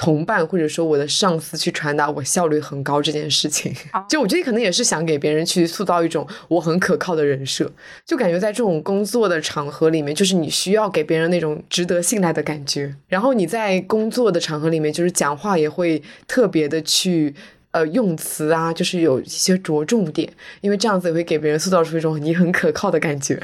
[0.00, 3.70] 同伴或者说我的上司去传达我效率很高这件事情，
[4.08, 7.70] 就我觉得可能也是想给别人去塑造一种我很可靠的人设，
[8.06, 12.94] 就感觉在这种工作的场合里面，就是你需要给别人那种值得信赖的感觉。
[13.08, 17.34] 然后你在工作的场合里面，就是讲话也会特别的去
[17.72, 20.32] 呃用词啊，就是有一些着重点，
[20.62, 23.38] 因为这样子也会给别人塑造出一种你很可靠的感觉。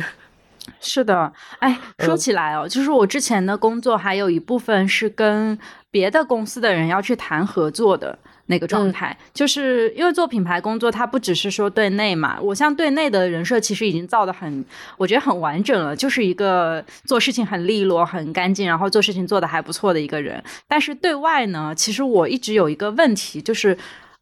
[0.81, 5.57] 是的，哎，说起来哦，就是我之前的工作还有一部分是跟
[5.97, 14.63] 别的公司的人要去谈合作的那个状态，就是因为做品牌工作，它不只是说对内嘛，我像对内的人设其实已经造的很，
[14.99, 20.45] 我觉得很完整了，就是一个做事情很利落、很干净，然后做事情做的还不错的一个人。
[20.69, 23.75] 但是对外呢，其实我一直有一个问题，就是。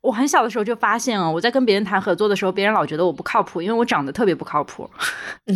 [0.04, 4.88] 我很小的时候就发现啊，我在跟别人谈合作的时候，别人老觉得我不靠谱，因为我长得特别不靠谱，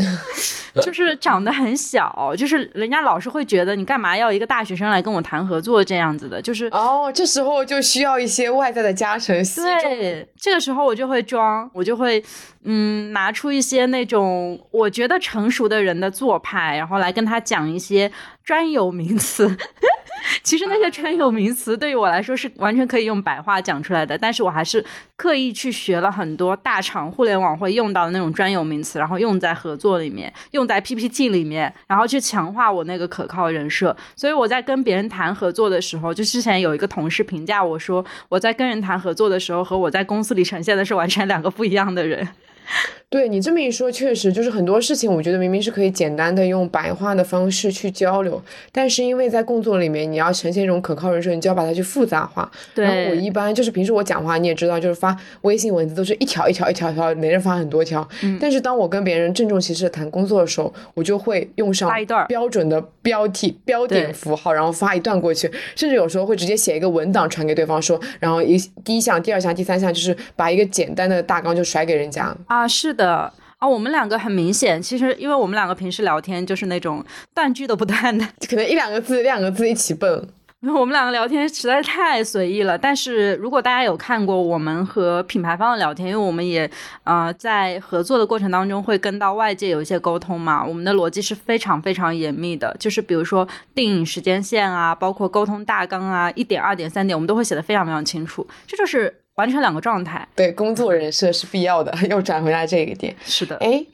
[0.80, 9.36] 就是长得很小，就是人家老是会觉得你干嘛要一个大学生来跟我谈合作这样子的，就是哦，这时候就需要一些外在的加成。
[9.54, 12.24] 对，这个时候我就会装，我就会
[12.70, 18.12] 嗯拿出一些那种我觉得成熟的人的做派，然后来跟他讲一些
[18.44, 19.56] 专有名词。
[20.42, 24.84] 其实那些专有名词对于我来说是完全可以用白话讲出来的，但是我还是
[25.16, 33.96] 刻意去学了很多大厂互联网会用到的那种专有名词，然后用在合作里面，用在 PPT 里面，然后去强化我那个可靠人设。
[34.14, 42.28] 所以我在跟别人谈合作的时候，就之前有一个同事评价我说，我在跟人谈合作的时候和我在公司里呈现的是完全两个不一样的人。
[43.10, 52.50] 对你这么一说，确实就是很多事情，我觉得明明是可以简单的用白话的方式去交流，但是因为在工作里面你要呈现一种可靠人设，你就要把它去复杂化。
[52.74, 52.84] 对。
[52.84, 58.06] 然后我一般就是平时我讲话你也知道，就是发微信文字都是一条一条一条条，没人发很多条。
[58.22, 58.36] 嗯。
[58.38, 72.36] 但是当我跟别人郑重其事谈工作的时候，我就会用上一段标准的标题、标点符号，然后发一段过去，甚至有时候会直接写一个文档传给对方说，然后一第一项、第二项、第三项，就是把一个简单的大纲就甩给人家。
[72.46, 72.88] 啊，是。
[72.98, 80.28] 的啊，我们两个很明显，其实因为我们两个平时聊天就是那种断句都不断的，可能一两个字、两个字一起蹦。
[80.74, 82.76] 我们两个聊天实在太随意了。
[82.76, 86.68] 但是如果大家有看过我们和品牌方的聊天，因为我们也
[87.04, 98.44] 呃在合作的过程当中会跟到外界有一些沟通嘛，我们的逻辑是非常非常严密的，就是比如说定时间线啊，包括沟通大纲啊，一点、二点、三点，我们都会写的非常非常清楚。
[98.66, 99.22] 这就是。
[99.38, 101.96] 完全两个状态，对工作人设是必要的。
[102.10, 103.56] 又转回来这个点，是的。
[103.58, 103.84] 哎，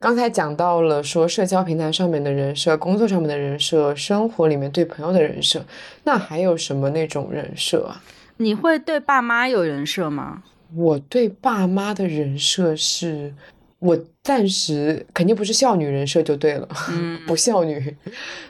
[0.00, 5.62] 刚才讲到了说社交平台上面的人设、工作上面的人设、生活里面对朋友的人设，
[6.04, 8.00] 那还有什么那种人设啊？
[8.38, 10.42] 你会对爸妈有人设吗？
[10.74, 13.34] 我对爸妈的人设是。
[13.84, 16.66] 我暂时肯定不是孝女人设就对了，
[17.26, 17.94] 不孝女。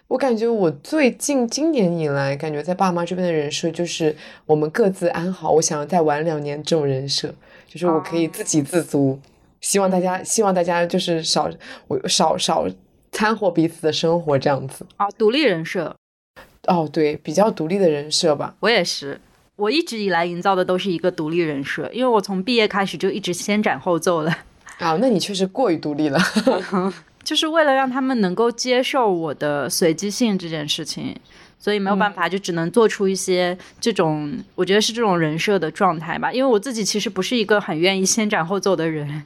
[0.07, 4.14] 我感觉我最近今年以来，感觉在爸妈这边的人设就是
[4.47, 7.35] 我们各自安好，我想要再玩两年这种人设，
[7.66, 9.18] 就是我可以自给自足。
[9.61, 11.51] 希望大家，希望大家就是少
[11.88, 12.68] 我少少
[13.11, 14.87] 掺和彼此的生活这样子。
[14.99, 15.97] 啊，独立人设。
[16.68, 18.55] 哦，对，比较独立的人设吧。
[18.61, 19.20] 我也是，
[19.57, 24.33] 我一直以来营造的都是一个独立人设，因为我从毕业开始就一直先斩后奏了。
[24.78, 26.18] 啊，那你确实过于独立了，
[27.22, 31.16] 就是为了让他们能够接受我的随机性这件事情，
[31.58, 36.32] 所以没有办法，就只能做出一些这种，我觉得是这种人设的状态吧。
[36.32, 39.22] 因为我自己其实不是一个很愿意先斩后奏的人。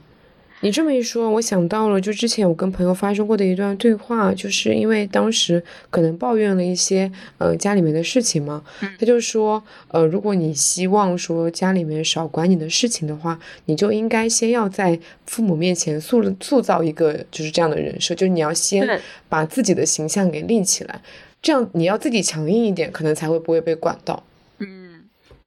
[0.61, 8.61] 你这么一说，我想到了，就之前我跟朋友发生过的一段对话，就是因为当时可能抱怨了一些呃家里面的事情嘛，
[8.99, 18.85] 他就说，呃，如果你希望说家里面少管你的事情的话，你就应该先要在父母面前塑塑造一个就是这样的人设，就是你要先
[19.29, 21.01] 把自己的形象给立起来，
[21.41, 24.21] 这样你要自己强硬一点，可能才会不会被管到。
[24.57, 25.03] 嗯，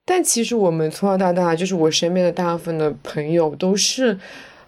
[0.07, 4.18] 但其实我们从小到大，就是我身边的大部分的朋友都是。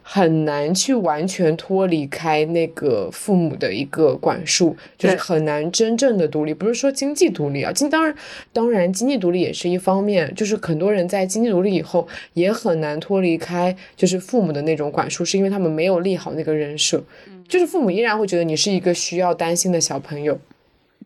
[0.06, 6.52] 很难去完全脱离开那个父母的一个管束，就是很难真正的独立。
[6.52, 8.14] 不是说经济独立啊，经当然
[8.52, 17.02] 当然经济独立也是一方面，就是很多人在经济独立以后也很难脱离开就是父母的那种管束，是因为他们没有立好那个人设，
[17.48, 20.38] 就是父母依然会觉得你是一个需要担心的小朋友。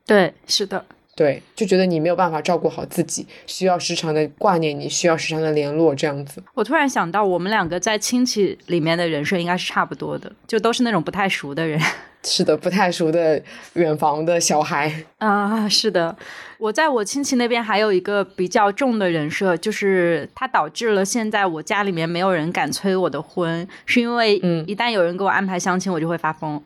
[0.04, 0.84] 对，是的。
[1.18, 6.40] 对，就觉得你没有办法照顾好自己，需要时常的挂念你，需要时常的联络这样子。
[6.54, 11.81] 我突然想到，我们两个在亲戚里面的人设应该是差不多的，就都是那种不太熟的人。
[12.24, 13.40] 是的，不太熟的
[13.74, 16.16] 远房的小孩 啊，是的。
[16.59, 26.61] 我在我亲戚那边还有一个比较重的人设，就是它导致了现在我家里面没有人敢催我的婚，是因为一旦有人给我安排相亲，我就会发疯。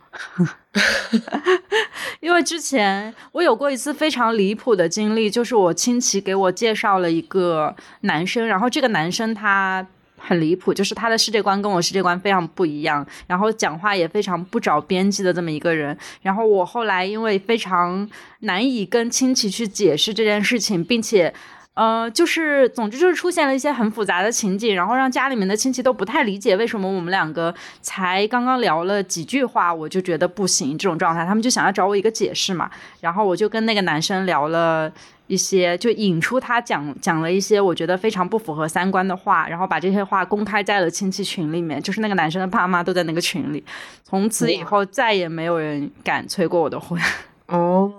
[2.20, 9.86] 因为之前我有过一次非常离谱的经历，就是我亲戚给我介绍了一个男生，然后这个男生他。
[10.24, 15.96] 很离谱，就是他的世界观跟我世界观非常不一样，然后讲话也非常不着边际的这么一个人。
[16.22, 18.08] 然后我后来因为非常
[18.40, 21.32] 难以跟亲戚去解释这件事情，并且，
[21.74, 32.70] 呃，就是总之就是出现了一些很复杂的情景，然后让家里面的亲戚都不太理解为什么我们两个才刚刚聊了几句话，我就觉得不行这种状态，他们就想要找我一个解释嘛。
[33.00, 34.92] 然后我就跟那个男生聊了。
[35.28, 43.64] 一些就引出他讲讲了一些我觉得非常不符合三观的话，然后把这些话公开在了亲戚群里面，就是那个男生的爸妈都在那个群里。
[44.04, 47.00] 从此以后再也没有人敢催过我的婚。
[47.48, 47.90] 哦，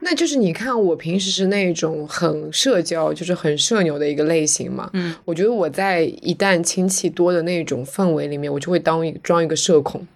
[0.00, 4.90] 那就是你看我平时是那种很社交，就是很社牛的一个类型嘛。
[4.92, 10.06] 嗯，我觉得我在一旦亲戚多的那种氛围里面，我就会当一装一个社恐。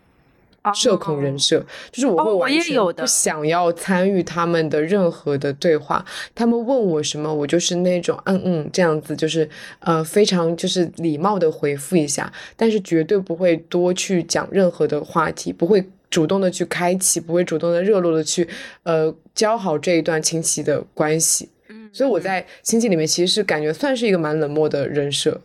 [0.75, 6.03] 社恐人设就是我会完全不想要参与他们的任何的对话，
[6.35, 9.47] 他们问我什么，我就是那种嗯嗯这样子，就是
[9.81, 18.49] 呃非常就是礼貌的回复一下，但是绝对不会多去讲任何的话题，不会主动的去开启，不会主动的热络的去
[18.85, 21.49] 呃交好这一段亲戚的关系。
[21.69, 25.41] 嗯，所以我在亲戚里面其实是感觉算是一个蛮冷漠的人设。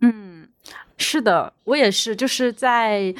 [0.00, 0.46] 嗯，
[0.96, 3.12] 是的，我也是，就是在。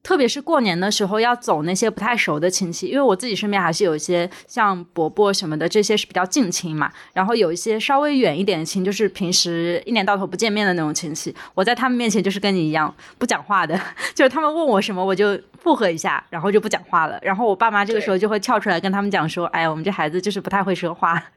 [0.00, 6.90] 特别是过年的时候要走那些不太熟的亲戚，因为我自己身边还是有一些像伯伯什么的，这些是比较近亲嘛。
[7.12, 13.78] 然后有一些稍微远一点的亲，就是平时一年到头不见面的那种亲戚，我在他们面前就是跟你一样不讲话的，
[14.14, 17.18] 就是他们问我什么我就附和一下，然后就不讲话了。
[17.20, 21.22] 然后我爸妈这个时候就会跳出来跟他们讲说：“哎呀，我们这孩子就是不太会说话。”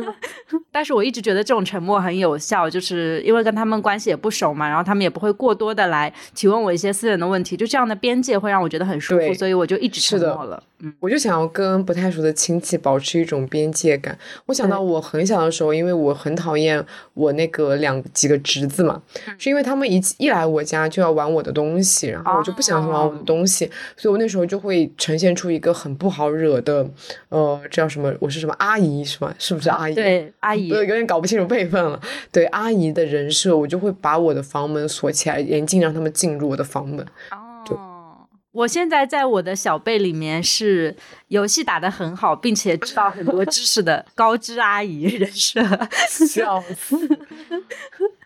[0.72, 10.62] 但是我一直觉得这种沉默很有效，就是因为跟他们关系也不熟嘛，然后他们也不会过多的来提问我一些私人的问题，就这样的边界会让我觉得很舒服，所以我就一直沉默了。
[10.82, 14.16] 嗯，我就想要跟不太熟的亲戚保持一种边界感。
[14.46, 19.00] 我想到我很小的时候，因为我很讨厌我那个两几个侄子嘛，
[19.38, 23.29] 是因为他们一一来我家就要玩我的东西，然后我就不喜欢玩我的东西，
[23.96, 26.88] 所以我那时候就会呈现出一个很不好惹的，
[27.28, 28.14] 呃，这叫什么？
[28.20, 29.34] 我是什么阿姨是吗？
[29.38, 29.94] 是不是阿姨？
[29.94, 30.68] 对，阿姨。
[30.68, 32.00] 有点搞不清楚辈分了。
[32.32, 37.06] 对，阿姨的人设，我就会把我的房门锁起来，严禁让他们进入我的房门。
[37.30, 37.46] 哦
[38.52, 40.96] 我现在在我的小辈里面是
[41.28, 45.62] 游戏打得很好，并且知道很多知识的高知阿姨人设。
[46.26, 46.96] 笑死！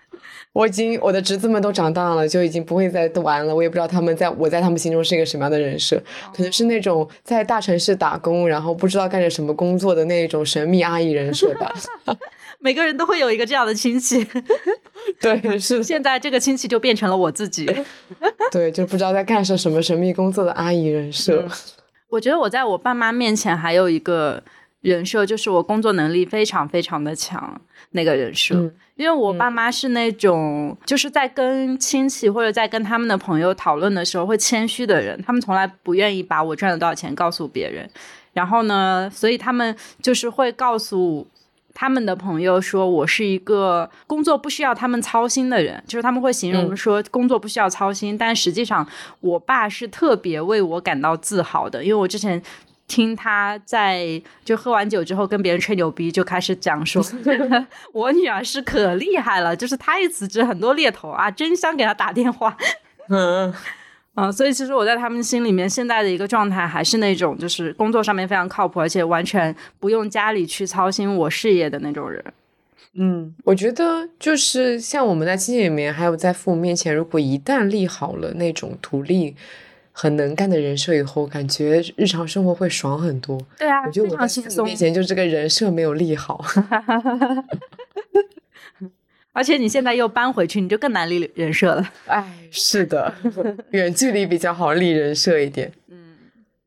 [0.55, 3.55] 我已经我的侄子们都长大了，就已经不会再玩了。
[3.55, 6.01] 我也不知道他们在我在他们心中是一个什么样的人设，
[6.33, 11.75] 可能是那种在大城市打工，然后不知道干着什么工作的那种神秘阿姨人设吧。
[12.61, 14.25] 每个人都会有一个这样的亲戚，
[15.21, 15.83] 对，是。
[15.83, 17.69] 现在这个亲戚就变成了我自己，
[18.51, 21.47] 对，就不知道在干什什么神秘工作的阿姨人设。
[22.09, 24.41] 我觉得我在我爸妈面前还有一个
[24.85, 27.61] 人设，就是我工作能力非常非常的强
[27.91, 28.55] 那个人设，
[28.97, 37.89] 因为我爸妈是那种就是在跟亲戚或者在跟他们的朋友讨论的时候会谦虚的人，他们从来不愿意把我赚了多少钱告诉别人，
[38.35, 41.27] 然后呢，所以他们就是会告诉。
[41.77, 48.87] 他们的朋友说我是一个工作不需要他们操心的人，就是他们会形容说工作不需要操心，但实际上
[49.19, 52.41] 我爸是特别为我感到自豪的，因为我之前
[52.87, 57.03] 听他在就喝完酒之后跟别人吹牛逼，就开始讲说
[57.93, 62.57] 我女儿是可厉害了，就是她一辞职很多猎头啊争相给她打电话。
[63.09, 63.53] 嗯，
[64.33, 72.25] 所以其实我在他们心里面现在的一个状态还是那种，就是工作上面非常靠谱，而且完全不用家里去操心我事业的那种人。
[72.97, 79.35] 嗯，我觉得就是像我们在亲戚里面，还有在父母面前，如果一旦立好了那种独立、
[79.97, 83.41] 很能干的人设以后，感觉日常生活会爽很多。
[83.57, 86.45] 对啊，我觉得我在父母面前就这个人设没有立好。
[89.33, 91.91] 而且你现在又搬回去，你就更难立人设了。
[92.07, 93.15] 哎，是的，
[93.71, 95.73] 远距离比较好立人设一点。
[95.89, 96.17] 嗯，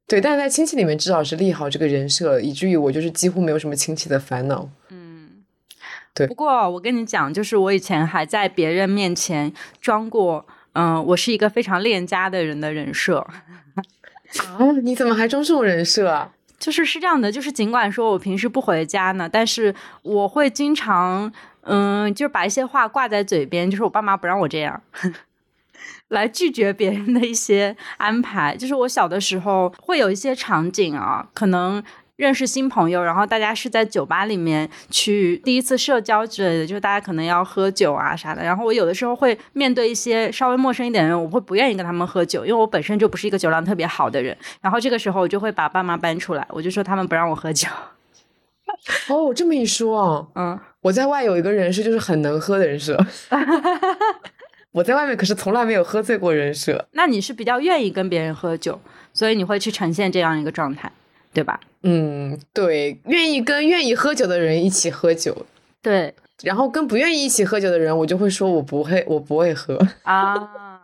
[0.07, 4.69] 对，但是在亲戚里面至少是立好这个人设，以至于我就是几乎没有什么亲戚的烦恼。
[4.89, 5.43] 嗯，
[6.13, 6.27] 对。
[6.27, 10.45] 不过我跟你讲，就是我以前还在别人面前装过，
[10.77, 13.17] 嗯，我是一个非常恋家的人的人设。
[13.77, 14.71] 啊？
[14.83, 16.31] 你怎么还装这种人设啊？
[16.59, 19.73] 就是是这样的，就是尽管说我平时不回家呢，但是
[20.03, 21.31] 我会经常。
[21.69, 24.81] 嗯，就是把一些话挂在嘴边，就是我爸妈不让我这样，
[26.07, 28.55] 来拒绝别人的一些安排。
[28.55, 31.83] 就是我小的时候会有一些场景啊，可能
[32.17, 38.43] 认识新朋友，然后大家是在酒吧里面去第一次社交之类的，就是大家可能要喝酒啊啥的。
[38.43, 44.35] 然后我有的时候会面对一些稍微陌生一点的人，我会不愿意跟他们喝酒，因为我本身就不是一个酒量特别好的人。
[44.61, 47.67] 然后这个时候我就会把爸妈搬出来，我就说他们不让我喝酒。
[49.09, 50.59] 哦，这么一说，嗯。
[50.81, 52.97] 我在外有一个人设，就是很能喝的人设。
[54.71, 56.87] 我在外面可是从来没有喝醉过人设。
[56.93, 58.79] 那你是比较愿意跟别人喝酒，
[59.13, 60.91] 所以你会去呈现这样一个状态，
[61.33, 61.59] 对吧？
[61.89, 65.45] 嗯，对，愿意跟愿意喝酒的人一起喝酒。
[65.81, 66.13] 对，
[66.43, 70.35] 然后跟不愿意一起喝酒的人，我就会说我不会，我不会喝啊。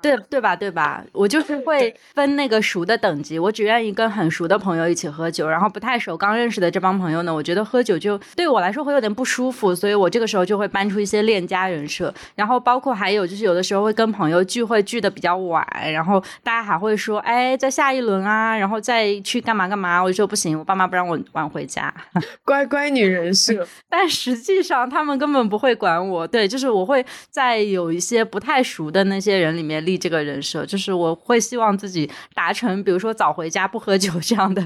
[0.04, 0.54] 对对吧？
[0.54, 1.02] 对吧？
[1.14, 21.94] 我就是会分那个熟的等级，我只愿意跟很熟的朋友一起喝酒，然后不太熟、刚认识的这帮朋友呢，我觉得喝酒就对我来说会有点不舒服，所以我这个时候就会搬出一些恋家人设，然后包括还有就是有的时候会跟朋友聚会聚的比较晚，然后大家还会说，哎，在下一轮啊，然后再去干嘛干嘛，我就说不行，我爸妈不让我晚回家，
[22.44, 29.93] 乖乖女人设， 但实际上他们根本不会管我，对，就是我会在有一些不太熟的那些人里面立。
[29.98, 34.66] 这个人设就是我会希望自己达成，比如说早回家不喝酒这样的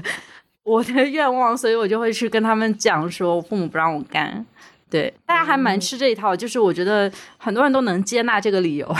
[0.62, 4.44] 我的愿望，所以我就会去跟他们讲说，我父母不让我干。
[4.90, 8.96] 对，大家还蛮吃这一套，就是我觉得很多人都能接纳这个理由。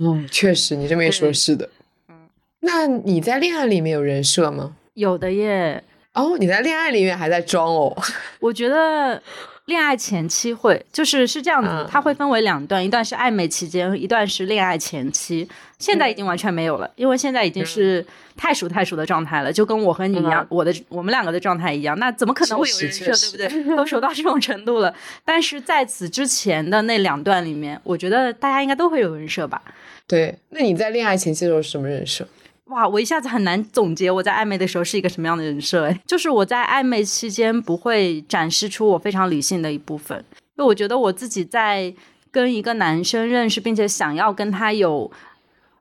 [0.00, 1.68] 嗯， 确实，你这么一说，是的。
[2.08, 2.28] 嗯，
[2.60, 4.74] 那你在恋爱里面有人设吗？
[4.94, 5.82] 有的耶。
[6.14, 7.96] 哦，你在恋爱里面还在装哦？
[8.40, 9.22] 我觉得。
[9.70, 15.48] 恋爱前期会，就是是这样子，它会分为两段，一段是暧昧期间，一段是恋爱前期。
[15.78, 18.04] 现在已经完全没有了，因为现在已经是
[18.36, 23.48] 太熟太熟的状态了，就跟我和你一样，我的我们两个的状态一样，那怎么可能会有人设，对不对？
[23.76, 24.92] 都熟到这种程度了。
[25.24, 29.62] 但是在此之前的那两段里面，我觉得大家应该都会有人设吧？
[30.06, 32.26] 对，那你在恋爱前期的时候是什么人设？
[32.70, 35.84] 哇，我一下子很难总结我在暧昧的时候是一个什么样的人设。
[35.84, 40.18] 哎， 就是我在暧昧期间不会展示出我非常理性的一部分，
[40.56, 41.92] 因为我觉得我自己在
[42.30, 45.10] 跟一个男生认识，并且想要跟他有。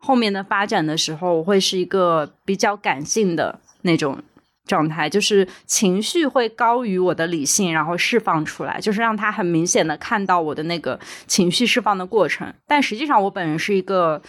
[0.01, 4.17] 后面的发展的时候，我会是一个比较感性的那种
[4.65, 12.51] 状态，就是情绪会高于我的理性，然后释放出来，就是让他很明显的看到我的那个情绪释放的过程。
[12.65, 14.21] 但实际上，我本人是一个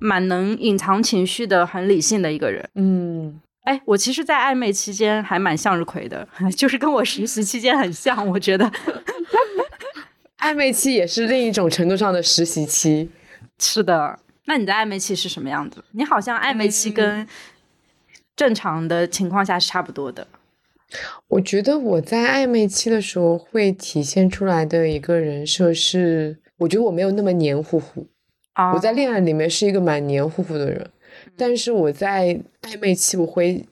[0.00, 2.68] 蛮能隐藏情绪的、很理性的一个人。
[2.74, 6.26] 嗯，哎，我其实，在暧昧期间还蛮向日葵的，
[6.56, 8.26] 就是跟我实习期间很像。
[8.26, 8.70] 我觉得，
[10.40, 13.10] 暧昧期也是另一种程度上的实习期。
[13.58, 14.18] 是的。
[14.46, 15.84] 那你的暧昧期是什么样子？
[15.92, 17.24] 你好像暧昧期跟
[18.34, 20.26] 正常的情况下是差不多的。
[21.28, 28.08] 我觉得我在暧昧期的时候会体现出来的一个人设是，我觉得我没有那么黏糊糊。
[28.74, 30.88] 我在恋爱里面是一个蛮黏糊糊的人，
[31.36, 33.64] 但是我在暧昧期我会。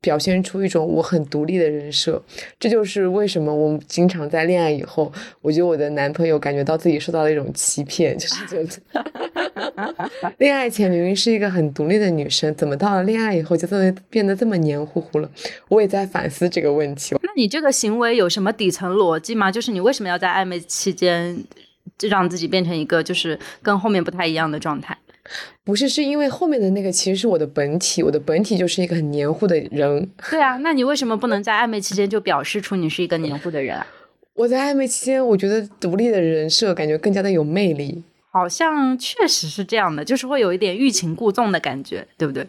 [0.00, 2.22] 表现出一种我很独立的人设，
[2.60, 5.10] 这就是为什么我们经常在恋爱以后，
[5.40, 15.30] 我觉得我的男朋友感觉到自己受到了一种欺骗，就是觉得 恋爱前明明是一个很独立的女生，怎么到了恋爱以后就这么变得这么黏糊糊了？
[15.68, 17.16] 我也在反思这个问题。
[17.22, 19.50] 那你这个行为有什么底层逻辑吗？
[19.50, 21.34] 就是你为什么要在暧昧期间
[22.08, 24.96] 让自己变成一个就是跟后面不太一样的状态？
[25.64, 30.08] 不是，是因为后面的那个其实是我的本体，我的本体就是一个很黏糊的人。
[30.30, 33.86] 对啊，那你为什么不能在暧昧期间就表示出你是一个黏糊的人啊？
[34.36, 38.02] 我在暧昧期间，我觉得独立的人设感觉更加的有魅力。
[38.30, 42.46] 好像确实是这样的，就是会有一点欲擒故纵的感觉，对不对？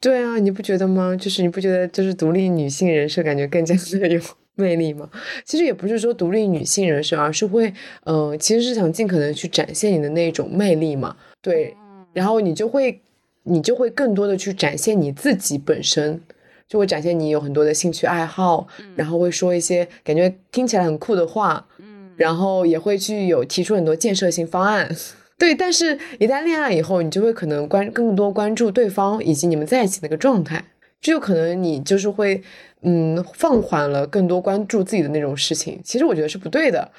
[0.00, 1.16] 对啊，你不觉得吗？
[1.16, 4.20] 就是你不觉得就是独立女性人设感觉更加的有
[4.56, 5.08] 魅力吗？
[5.44, 7.72] 其实也不是说独立女性人设，而是会，
[8.04, 11.16] 嗯，其实是想尽可能去展现你的那种魅力嘛。
[11.40, 11.76] 对。
[12.12, 13.00] 然后你就会，
[13.42, 16.20] 你就会更多的去展现你自己本身，
[16.68, 24.88] 就会展现你有很多的兴趣爱好，然后会说一些感觉听起来很酷的话，嗯，然后也会去有提出很多建设性方案，
[25.36, 25.52] 对。
[25.56, 30.64] 但是，一旦恋爱以后，你就会可能关更多关注对方以及你们在一起那个状态，
[31.04, 32.42] 就有可能你就是会，
[32.80, 35.78] 嗯，放缓了更多关注自己的那种事情。
[35.84, 36.90] 其实我觉得是不对的。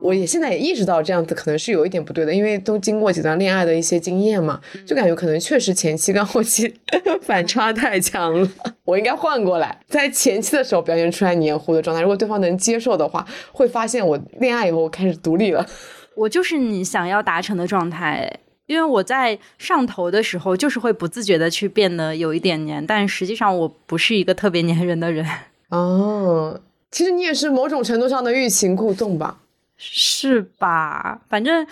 [0.00, 6.72] 我也现在也意识到这样子可能是有一点不对的，因为都经过几段恋爱的一些经验嘛，就感觉可能确实前期跟后期
[7.20, 8.48] 反差太强了。
[8.84, 15.66] 我应该换过来，在前期的时候表现出来黏糊的状态，如果对方能接受的话，会发现我恋爱以后我开始独立了。
[16.14, 18.38] 我就是你想要达成的状态，
[18.70, 25.26] 因为我在上头的时候就是会不自觉的去变得有一点黏，但实际上我不是一个特别黏人的人。
[25.70, 29.38] 哦，其实你也是某种程度上的欲擒故纵吧。
[29.76, 31.20] 是吧？
[31.28, 31.66] 反正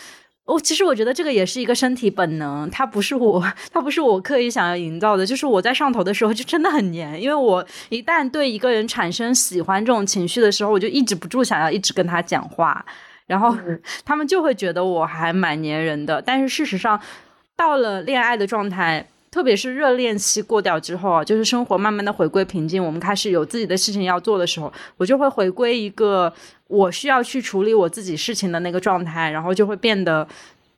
[0.45, 3.41] 我其实我觉得这个也是一个身体本能，它不是我，
[3.71, 5.25] 它不是我刻意想要营造的。
[5.25, 12.85] 就是我在上头的时候就真的很黏，因为我一旦对一个人产生喜欢这种情绪的时候，我就抑制不住想要一直跟他讲话，
[13.29, 13.57] 然后
[14.05, 16.21] 他们就会觉得我还蛮黏人的。
[16.21, 17.01] 但是事实上，
[17.55, 19.07] 到了恋爱的状态。
[19.31, 26.33] 特别是热恋期过掉之后啊，就是生活慢慢的回归平静，我们开始有自己的事情要做的时候，我就会回归一个
[26.67, 30.27] 我需要去处理我自己事情的那个状态，然后就会变得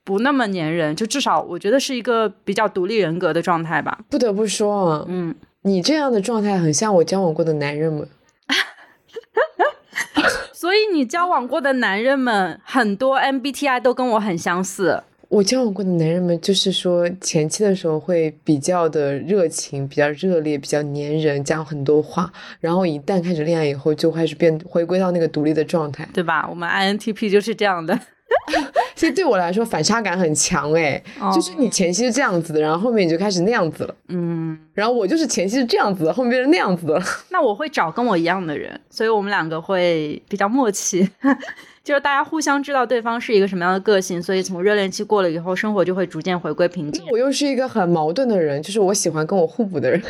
[0.02, 3.96] 不那么粘人，就至少我觉得是一个比较独立人格的状态吧。
[4.10, 5.32] 不得不说，嗯，
[5.62, 8.08] 你这样的状态很像我交往过的男人们，
[10.60, 15.02] 所以你交往过的男人们很多 MBTI 都跟我很相似。
[15.30, 22.30] 我交往过的男人们，就是说前期的时候会比较的热情，比较热烈，比较粘人，讲很多话。
[22.60, 26.46] 然后一旦开始恋爱以后，就开始变回归到那个独立的状态，对吧？
[26.50, 27.98] 我们 INTP 就是这样的。
[28.94, 31.02] 其实对我来说反差感很强哎，
[31.34, 33.94] 就是你前期是这样子的，然后后面你就开始那样子了。
[34.08, 37.02] 嗯，然后我就是前期是这样子的，后面变成那样子的。
[37.30, 41.08] 那我会找跟我一样的人，所以我们两个会比较默契。
[41.82, 47.02] 就是大家互相知道对方是一个什么样的个性，所以从热恋期过了以后，生活就会逐渐回归平静。
[47.10, 50.02] 我又是一个很矛盾的人，就是我喜欢跟我互补的人，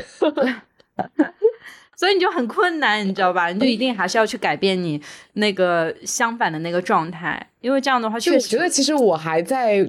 [2.01, 3.49] 所以你就很困难，你知道吧？
[3.49, 4.99] 你就一定还是要去改变你
[5.35, 9.87] 那个相反的那个状态，因为这样的话，确实，我觉得其实我还在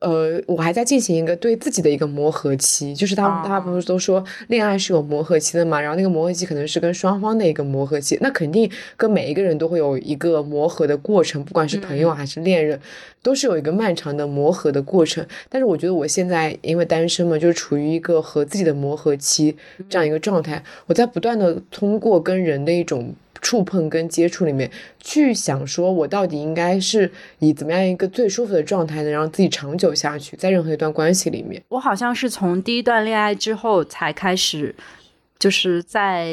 [0.00, 12.80] 呃，我还在进行一个对自己的一个磨合期，就是他们大家不是都说恋爱是有磨合期的嘛，然后那个磨合期可能是跟双方的一个磨合期，那肯定跟每一个人都会有一个磨合的过程，不管是朋友还是恋人，
[13.22, 15.26] 都是有一个漫长的磨合的过程。
[15.48, 19.54] 但是我觉得我现在因为单身嘛，就是处于一个和自己的磨合期
[19.88, 23.14] 这样一个状态，我在不断的通过跟人的一种。
[23.44, 24.68] 触碰跟接触里面，
[24.98, 27.08] 去想说，我到底应该是
[27.40, 31.62] 以怎么样一个最舒服的状态，能让自己长久下去，在任何一段关系里面。
[31.68, 34.74] 我好像是从第一段恋爱之后才开始，
[35.38, 36.26] 就是在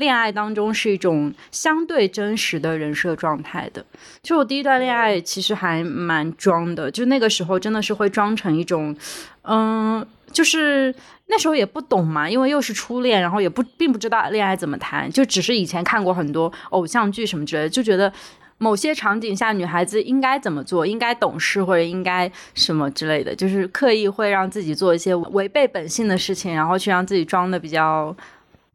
[0.00, 3.84] 恋爱当中是一种相对真实的人设状态的。
[4.20, 8.96] 就我第一段恋爱其实还蛮装的，就那个时候真的是会装成一种，
[9.42, 10.04] 嗯。
[10.32, 10.94] 就是
[11.26, 18.12] 那时候也不懂嘛，因为又是初恋，然后也不并不知道恋爱怎么谈，就只是以前看过很多偶像剧什么之类的，就觉得
[18.58, 28.16] 某些场景下女孩子应该怎么做，应该懂事或者应该什么之类的，就是刻意会让自己做一些违背本性的事情，然后去让自己装的比较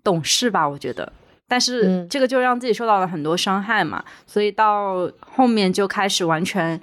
[0.06, 1.12] 懂事吧，我觉得。
[1.50, 6.80] 但是这个就让自己受到了很多伤害嘛，所以到后面就开始完全。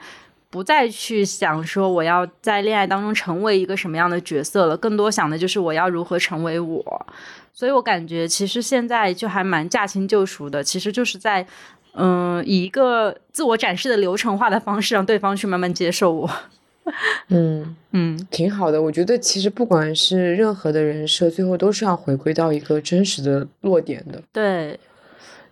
[0.51, 7.07] 不再去想说我要在恋爱当中成为一个什么样的角色了，更多想的就是我要如何成为我。
[7.55, 11.47] 所以我感觉其实现在就还蛮驾轻就熟的，其实就是在
[11.95, 16.31] 嗯以一个自我展示的流程化的方式让对方去慢慢接受我。
[17.29, 18.81] 嗯嗯，挺好的。
[18.81, 24.23] 我觉得其实不管是任何的人设，最后都是要回归到一个真实的落点的。
[24.33, 24.79] 对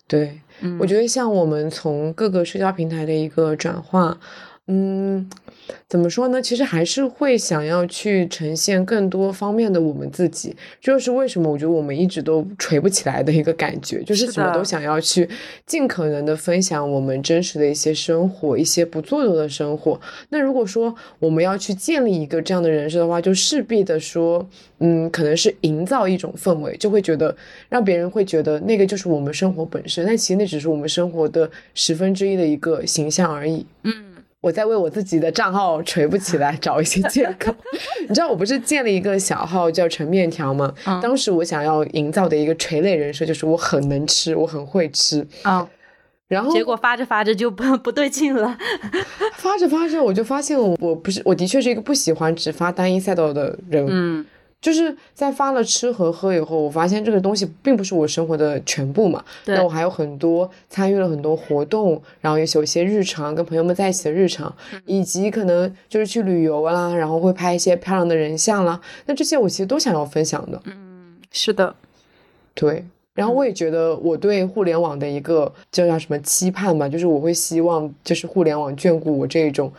[0.09, 0.41] 对，
[0.79, 4.19] 我觉得像我们从各个社交平台的一个转化。
[4.73, 5.29] 嗯，
[5.89, 6.41] 怎么说呢？
[6.41, 15.29] 其实还是会想要去呈现更多方面的我们自己，就是为什么我觉得我们一直都锤不起来的一个感觉，就是什么都想要去
[15.67, 20.01] 尽可能的分享我们真实的一些生活，一些不做作的生活。
[20.29, 24.49] 那如果说我们要去建立一个这样的人设的话，就势必的说，
[24.79, 27.37] 嗯，可能是营造一种氛围，就会觉得
[27.69, 33.67] 让别人会觉得那个就是我们生活本身，但其实那只是我们生活的十分之一的一个形象而已。
[33.83, 34.10] 嗯。
[34.41, 37.55] 我在为我自己的账号锤不起来 找一些借口。
[38.09, 40.73] 你知道我不是建了一个小号叫陈面条吗？
[41.03, 45.27] 当时我想要营造的一个垂类人设就是我很能吃，我很会吃。
[45.43, 45.69] 啊，
[46.29, 48.57] 然后结果发着发着就不不对劲了。
[49.35, 53.87] 发着发着我就发现我我不是我的确是一个不喜欢只发单一赛道的人。
[53.89, 54.27] 嗯。
[54.61, 59.25] 就是在发了吃和喝以后，我发现这个东西并不是我生活的全部嘛。
[59.47, 64.55] 那我还有很多参与了很多活动，然后也有些日常跟朋友们在一起的日常，
[64.85, 68.79] 以及可能就是去旅游啦，然后会拍一些漂亮的人像啦。
[69.07, 70.61] 那这些我其实都想要分享的。
[70.67, 71.75] 嗯，是的，
[72.53, 72.85] 对。
[73.15, 79.73] 然后我也觉得我对互联网的一个叫叫什么期盼吧，就是我会希望就是互联网眷顾我这一种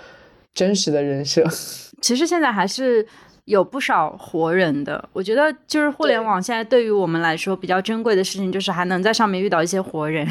[0.56, 1.48] 真实的人设。
[2.02, 3.06] 其实现在还是。
[3.46, 10.28] 有不少活人的，我觉得就是互联网现在对于我们来说比较珍贵的事情，就是还能在上面遇到一些活人。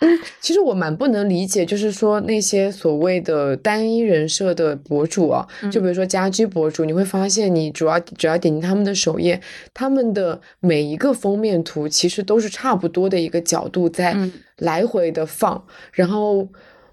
[0.00, 9.40] 嗯， 其实我蛮不能理解，就是说那些所谓的单一人设的博主啊，就比如说家居博主，你会发现你主要只要点击他们的首页，
[9.74, 14.16] 他们的每一个封面图其实都是差不多的一个角度在
[14.56, 16.48] 来回的放，然后。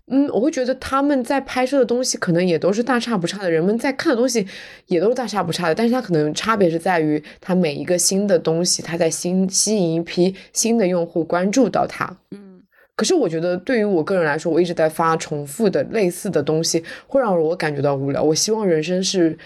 [0.10, 4.47] 嗯，我会觉得他们在拍摄的东西可能也都是大差不差的，人们在看的东西
[4.86, 12.18] 也都是大差不差的，但是它可能差别是在于它每一个新的东西，它在新吸引一批新的用户关注到它。
[12.32, 12.62] 嗯，
[12.95, 18.24] 可是我觉得对于我个人来说，我一直在发重复的类似的东西，会让我感觉到无聊。
[18.24, 19.38] 我希望人生是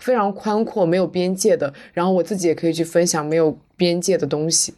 [0.00, 4.74] 非常宽阔、没有边界的，然后我自己也可以去分享没有边界的东西。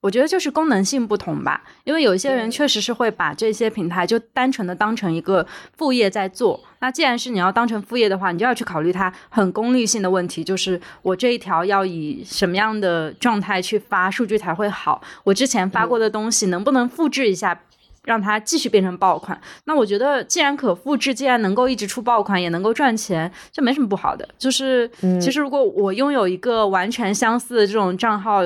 [0.00, 5.46] 我觉得就是功能性不同吧，因为有一些人确实是会把这些平台就单纯的当成一个
[5.76, 6.58] 副业在做。
[6.78, 15.02] 那既然是你要当成副业的话，你就要去考虑它很功利性的问题，就是我这一条要以什么样的状态去发，数据才会好？
[15.22, 17.60] 我之前发过的东西能不能复制一下，
[18.04, 19.38] 让它继续变成爆款？
[19.64, 24.26] 那我觉得既然可复制，既然能够一直出爆款，也能够赚钱，这没什么不好的。
[24.38, 24.90] 就是
[25.20, 28.42] 其实如果我拥有一个完全相似的这种账号。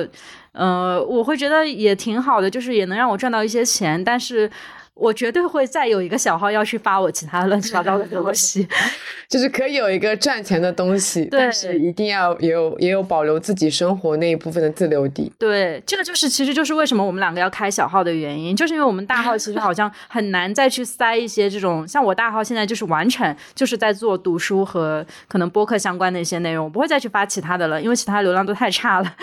[0.55, 4.49] 呃，我会觉得也挺好的，就是也能让我赚到一些钱，但是
[4.93, 8.65] 我绝对会再有一个小号要去发我其他乱七八糟的东西，
[9.27, 15.29] 就是可以有一个赚钱的东西，但是一定要也有也有保留自己生活那一部分的自留地。
[15.37, 29.15] 对，这个就是其实就是为什么我们两个要开小号的原因，就是因为我们大号其实好像很难再去塞一些这种，像我大号现在就是完全就是在做读书和可能播客相关的一些内容，我不会再去发其他的了，因为其他流量都太差了。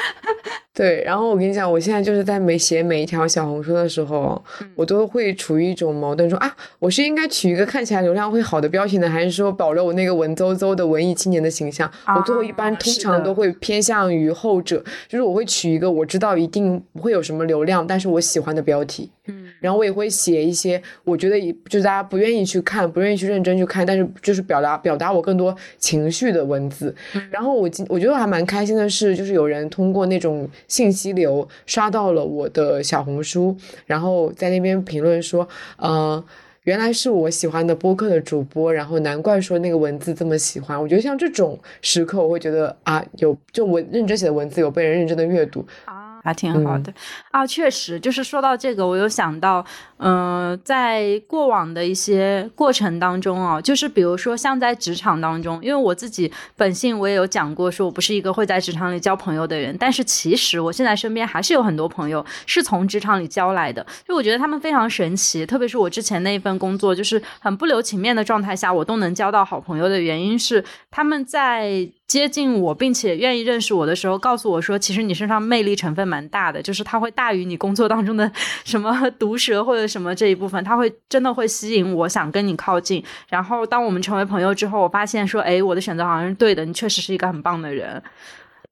[0.75, 4.43] 对，然后我跟你讲，我现在就是在每写每一条小红书的时候，
[4.75, 11.91] 我都会处于一种矛盾，说啊，我是应该取一个看起来流量会好的标题呢，还是说保留我那个文绉绉的文艺青年的形象？
[12.17, 19.11] 我最后一般通常都会偏向于后者，就是我会取一个我知道一定不会有什么流量，但是我喜欢的标题。
[19.29, 26.93] 嗯，然后我也会写一些我觉得就是大家不愿意去看、不愿意去认真去看，但是就是表达表达我更多情绪的文字。
[27.31, 33.57] 然后我今我觉得还蛮开心的是，就是有人通过那种信息流刷到了我的小红书，
[33.87, 35.47] 然后在那边评论说，
[35.77, 36.23] 呃，
[36.65, 40.81] 原来是我喜欢的播客的主播，然后难怪说那个文字这么喜欢。
[40.81, 46.02] 我觉得像这种时刻，我会觉得啊，有就我认真写的文字有被人认真的阅读啊。
[46.23, 46.93] 还挺好的
[47.31, 49.65] 啊，确实，就是说到这个，我有想到，
[49.99, 71.89] 嗯，在过往的一些过程当中啊，就是比如说像在职场当中，因为我自己本性我也有讲过，说我不是一个会在职场里交朋友的人，但是其实我现在身边还是有很多朋友是从职场里交来的，就我觉得他们非常神奇，特别是我之前那一份工作，就是很不留情面的状态下，我都能交到好朋友的原因是他们在。
[72.13, 78.31] 接近我，并且愿意认识我的时候，告诉我说，其实你身上魅力成分蛮大的，就是它会大于你工作当中的
[78.67, 83.03] 什么 毒舌或者什么这一部分，它会真的会吸引我想跟你靠近。
[83.31, 88.03] 然后当我们成为朋友之后，我发现说，哎，我的选择好像是对的，你确实是一个很棒的人。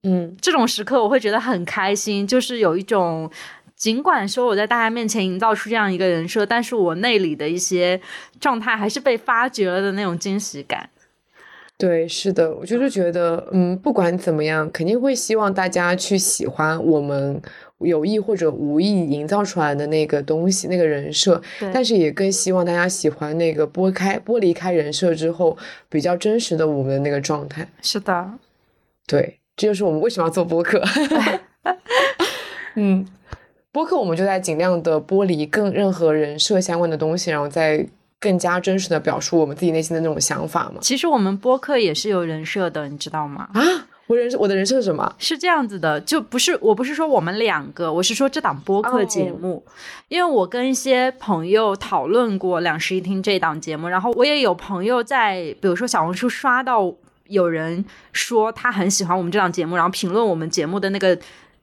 [0.02, 3.30] 嗯，这种时刻我会觉得很开心，就是有一种，
[3.74, 7.98] 尽管说我在大家面前营造出这样一个人设，但是我内里的一些
[8.38, 10.90] 状态还是被发掘了的那种惊喜感。
[11.80, 17.40] 对，是的，我就是觉得，嗯，不管怎么样，肯定会希望大家去喜欢我们
[17.78, 21.40] 有意或者无意营造出来的那个东西，那个人设。
[21.72, 25.56] 但是也更希望大家喜欢那个剥开、剥离开人设之后
[25.88, 27.66] 比较真实的我们的那个状态。
[27.80, 28.30] 是的，
[29.06, 30.82] 对，这就是我们为什么要做播客。
[32.76, 33.06] 嗯，
[33.72, 37.86] 播客我们就在尽量的剥离更任何人设相关的东西，然后再。
[38.20, 40.76] 更加真实的表述我们自己内心的那种想法嘛？
[40.82, 43.48] 其实我们播客也是有人设的，你知道吗？
[43.54, 43.60] 啊，
[44.06, 45.10] 我人设我的人设是什么？
[45.18, 49.64] 是这样子的，就不是我不是说我们两个，我是说这档播客节目，
[50.08, 56.92] 因为我跟一些朋友讨论过两室一厅这档节目，然后我也有朋友在，比如说小红书刷到
[57.28, 61.18] 有人说他很喜欢我们这档节目，然后评论我们节目的那个。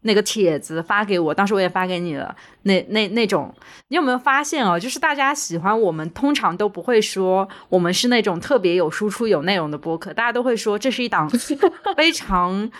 [0.08, 2.36] 那个帖子发给我，当时我也发给你了。
[2.64, 3.54] 那那那种，
[3.90, 4.80] 你有没有发现哦？
[4.80, 11.30] 就是大家喜欢我们，通常都不会说我们是那种特别有输出、有内容的播客，大家都会说这是一档
[11.96, 12.72] 非常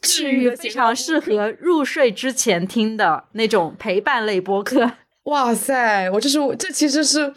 [0.00, 4.92] 治愈、非常适合入睡之前听的那种陪伴类播客。
[5.26, 7.32] 哇塞，我这是这其实是。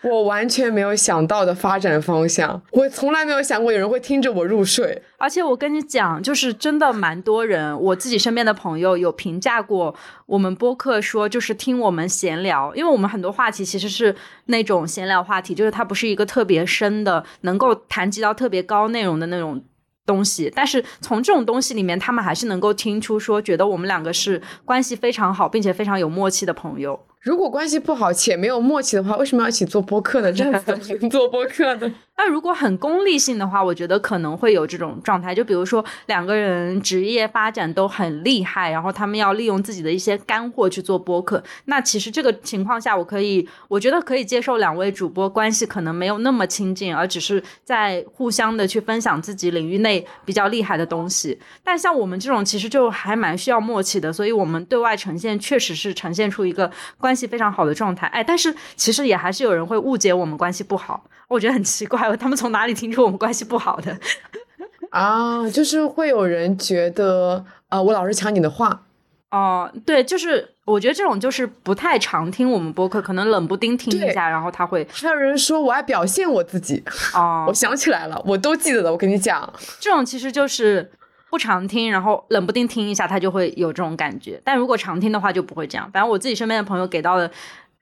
[0.00, 5.02] 我完全没有想到的发展方向，我从来没有想过有人会听着我入睡。
[5.16, 9.92] 而且我跟你讲，就是真的蛮多人，我自己身边的朋友有评价过
[10.26, 14.14] 我们播客，说就是听我们闲聊，因为我们很多话题其实是
[14.44, 19.60] 那种闲聊话题，就是它不是一个特别深的，能够谈及到特别高内容的那种
[20.06, 20.50] 东西。
[20.54, 27.00] 但是从这种东西里面，他们还是能够听出说，觉得我们两个是关系非常好，并且非常有默契的朋友。
[27.22, 30.32] 如果关系不好且没有默契的话，为什么要一起做播客呢？
[30.32, 30.76] 这样子
[31.10, 31.92] 做播客呢？
[32.16, 35.32] 那如果很功利性的话，我觉得可能会有这种状态。
[35.32, 41.40] 就比如说两个人职业发展都很厉害，然后他们要利用自己的一些干货去做播客。
[41.66, 51.38] 那其实这个情况下，我可以，我觉得可以接受两位主播关系可能没有那么亲近，而只是在互相的去分享自己领域内比较厉害的东西。
[51.62, 58.06] 但像我们这种，其实就还蛮需要默契的，所以我们对外呈现确实是呈现出一个关系非常好的状态。
[58.08, 62.16] 哎，但是其实也还是有人会误解我们关系不好，我觉得很奇怪。
[62.16, 63.98] 他们从哪里听出我们关系不好的？
[64.90, 68.82] 啊，就是会有人觉得，呃，我老是抢你的话。
[69.30, 74.88] 哦，对，就是我觉得这种就是不太常听我们播客，可能冷不丁听一下，然后他会。
[74.90, 76.82] 还有人说我爱表现我自己。
[77.12, 78.90] 哦， 我想起来了，我都记得的。
[78.90, 80.90] 我跟你讲，这种其实就是
[81.30, 84.40] 不常听，然后冷不丁听一下，他就会有这种感觉。
[84.44, 85.90] 但如果常听的话，就不会这样。
[85.92, 87.30] 反正我自己身边的朋友给到的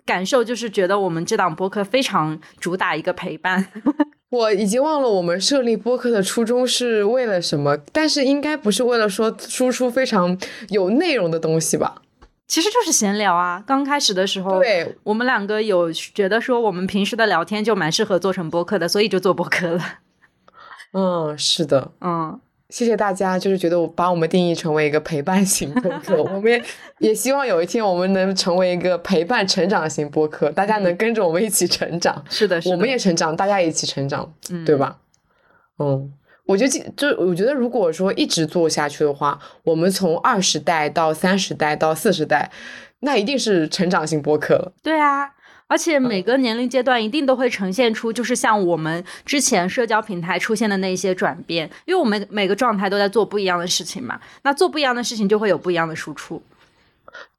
[0.04, 3.66] 感受就是觉得我们这档播客非常主打一个陪伴。
[4.30, 10.36] 我已经忘了我们设立播客的初衷是为了什么，但是应该不是为了说输出非常
[10.70, 12.02] 有内容的东西吧？
[12.48, 13.62] 其实就是闲聊啊。
[13.64, 19.82] 刚开始的时候，对我们两个有觉得说我们平时的聊天就蛮适合做成播客的，所以就做播客了。
[20.92, 22.40] 嗯，是的，嗯。
[22.68, 26.62] 谢谢大家，就是觉得我把我们定义成为一个陪伴型播客， 我们也
[26.98, 32.22] 也希望有一天我们能成为一个陪伴成长型播客，大家能跟着我们一起成长。
[32.28, 34.32] 是的，是我们也成长，大家也一起成长，
[34.64, 34.98] 对吧？
[35.78, 36.12] 嗯，
[36.46, 42.50] 我觉得就我觉得，如果说一直做下去的话，我们从二十代到三十代到四十代，
[43.00, 44.72] 那一定是成长型播客了。
[44.82, 45.30] 对啊，
[45.68, 56.40] 而且每个年龄阶段一定都会呈现出，就是像我们之前社交平台出现的那些转变，因为我们每个状态都在做不一样的事情嘛，那做不一样的事情就会有不一样的输出。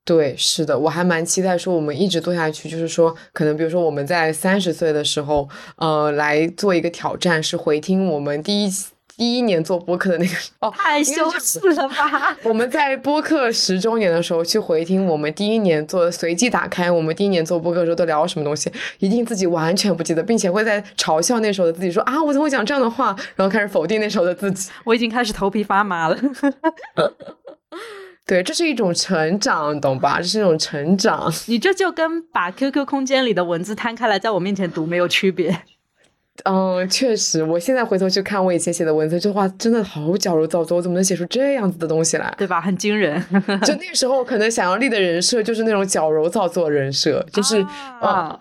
[0.04, 8.70] 对，是的，我还蛮期待说我们一直做下去，就是说，可能比如说我们在三十岁的时候，呃，来做一个挑战，是回听我们第一。
[9.18, 12.38] 第一年做播客的那个 哦，太羞耻了吧！
[12.46, 24.70] 我们在播客十周年的时候去回听我们第一年做，随机打开我们第一年做播客的时候都聊了什么东西，一定自己完全不记得，并且会在嘲笑那时候的自己说啊，我怎么会讲这样的话，然后开始否定那时候的自己。
[24.86, 26.18] 我已经开始头皮发麻了。
[28.28, 30.18] 对，这是一种成长，懂吧？
[30.20, 31.34] 这是一种成长。
[31.48, 35.62] 你这就跟把 QQ 空间里的文字摊开来在我面前读没有区别。
[36.44, 42.34] 嗯，确实，我现在回头去看我以前写的文字，这话真的好矫揉造作，我怎么能写出这样子的东西来？
[42.38, 42.62] 对吧？
[42.62, 43.22] 很惊人。
[43.64, 47.60] 就那时候，可能想要立的人设就是那种矫揉造作人设，就是
[48.00, 48.38] 啊，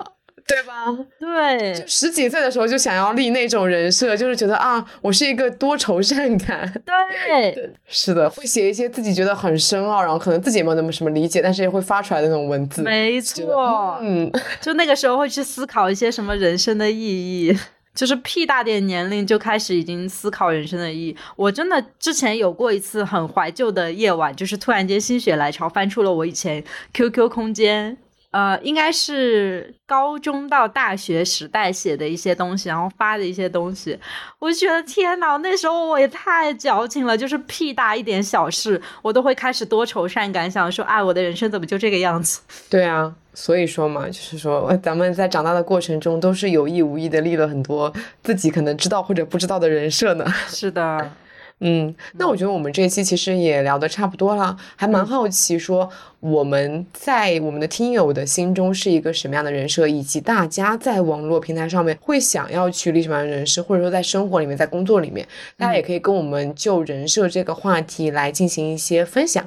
[0.47, 0.75] 对吧？
[1.19, 6.71] 对，就十几岁的时候就想要立那种人设，就是觉得啊，我是一个多愁善感。
[6.85, 12.83] 对，是的，会写一些自己觉得很深奥，然后可能自己也没有那么什么理解，但是也会发出来的那种文字。
[12.83, 14.31] 没错，嗯，
[14.61, 17.57] 就那个时候会去思考一些什么人生的意义。
[17.97, 21.17] 就是屁大点年龄就开始已经思考人生的意义。
[21.35, 27.97] 我真的之前有过一次很怀旧的夜晚，就是突然间心血来潮翻出了我以前 QQ 空间，
[28.33, 33.99] 呃，应该是高中到大学时代写的一些东西，然后发的一些东西。
[34.39, 42.43] 我就觉得天呐，那时候我也太矫情了，就是屁大一点小事，我都会开始多愁善感，想说，哎，我的人生怎么就这个样子？
[42.69, 43.15] 对啊。
[43.39, 50.25] 所以说嘛，就是说，咱们在长大的过程中，都是有意无意的立了很多自己可能知道或者不知道的人设呢。
[50.49, 51.13] 是的，
[51.61, 55.87] 嗯，那我觉得我们这一期其实也聊得差不多了，还蛮好奇说
[56.21, 65.29] 我们在我们的听友的心中是一个什么样的人设，以及大家在网络平台上面会想要去立什么样的人设，或者说在生活里面、在工作里面，
[65.59, 69.47] 大家也可以跟我们就人设这个话题来进行一些分享。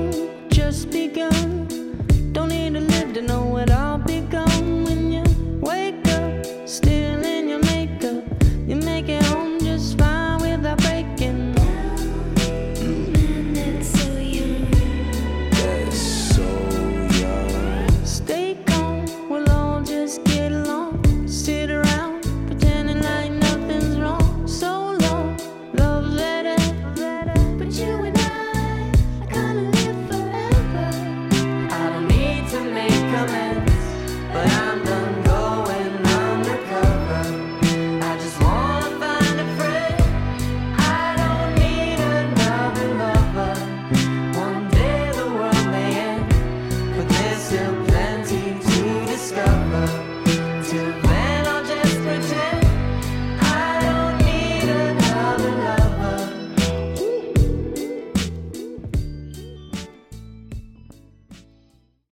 [0.71, 1.67] just begun.
[2.31, 4.30] Don't need to live to know it all began.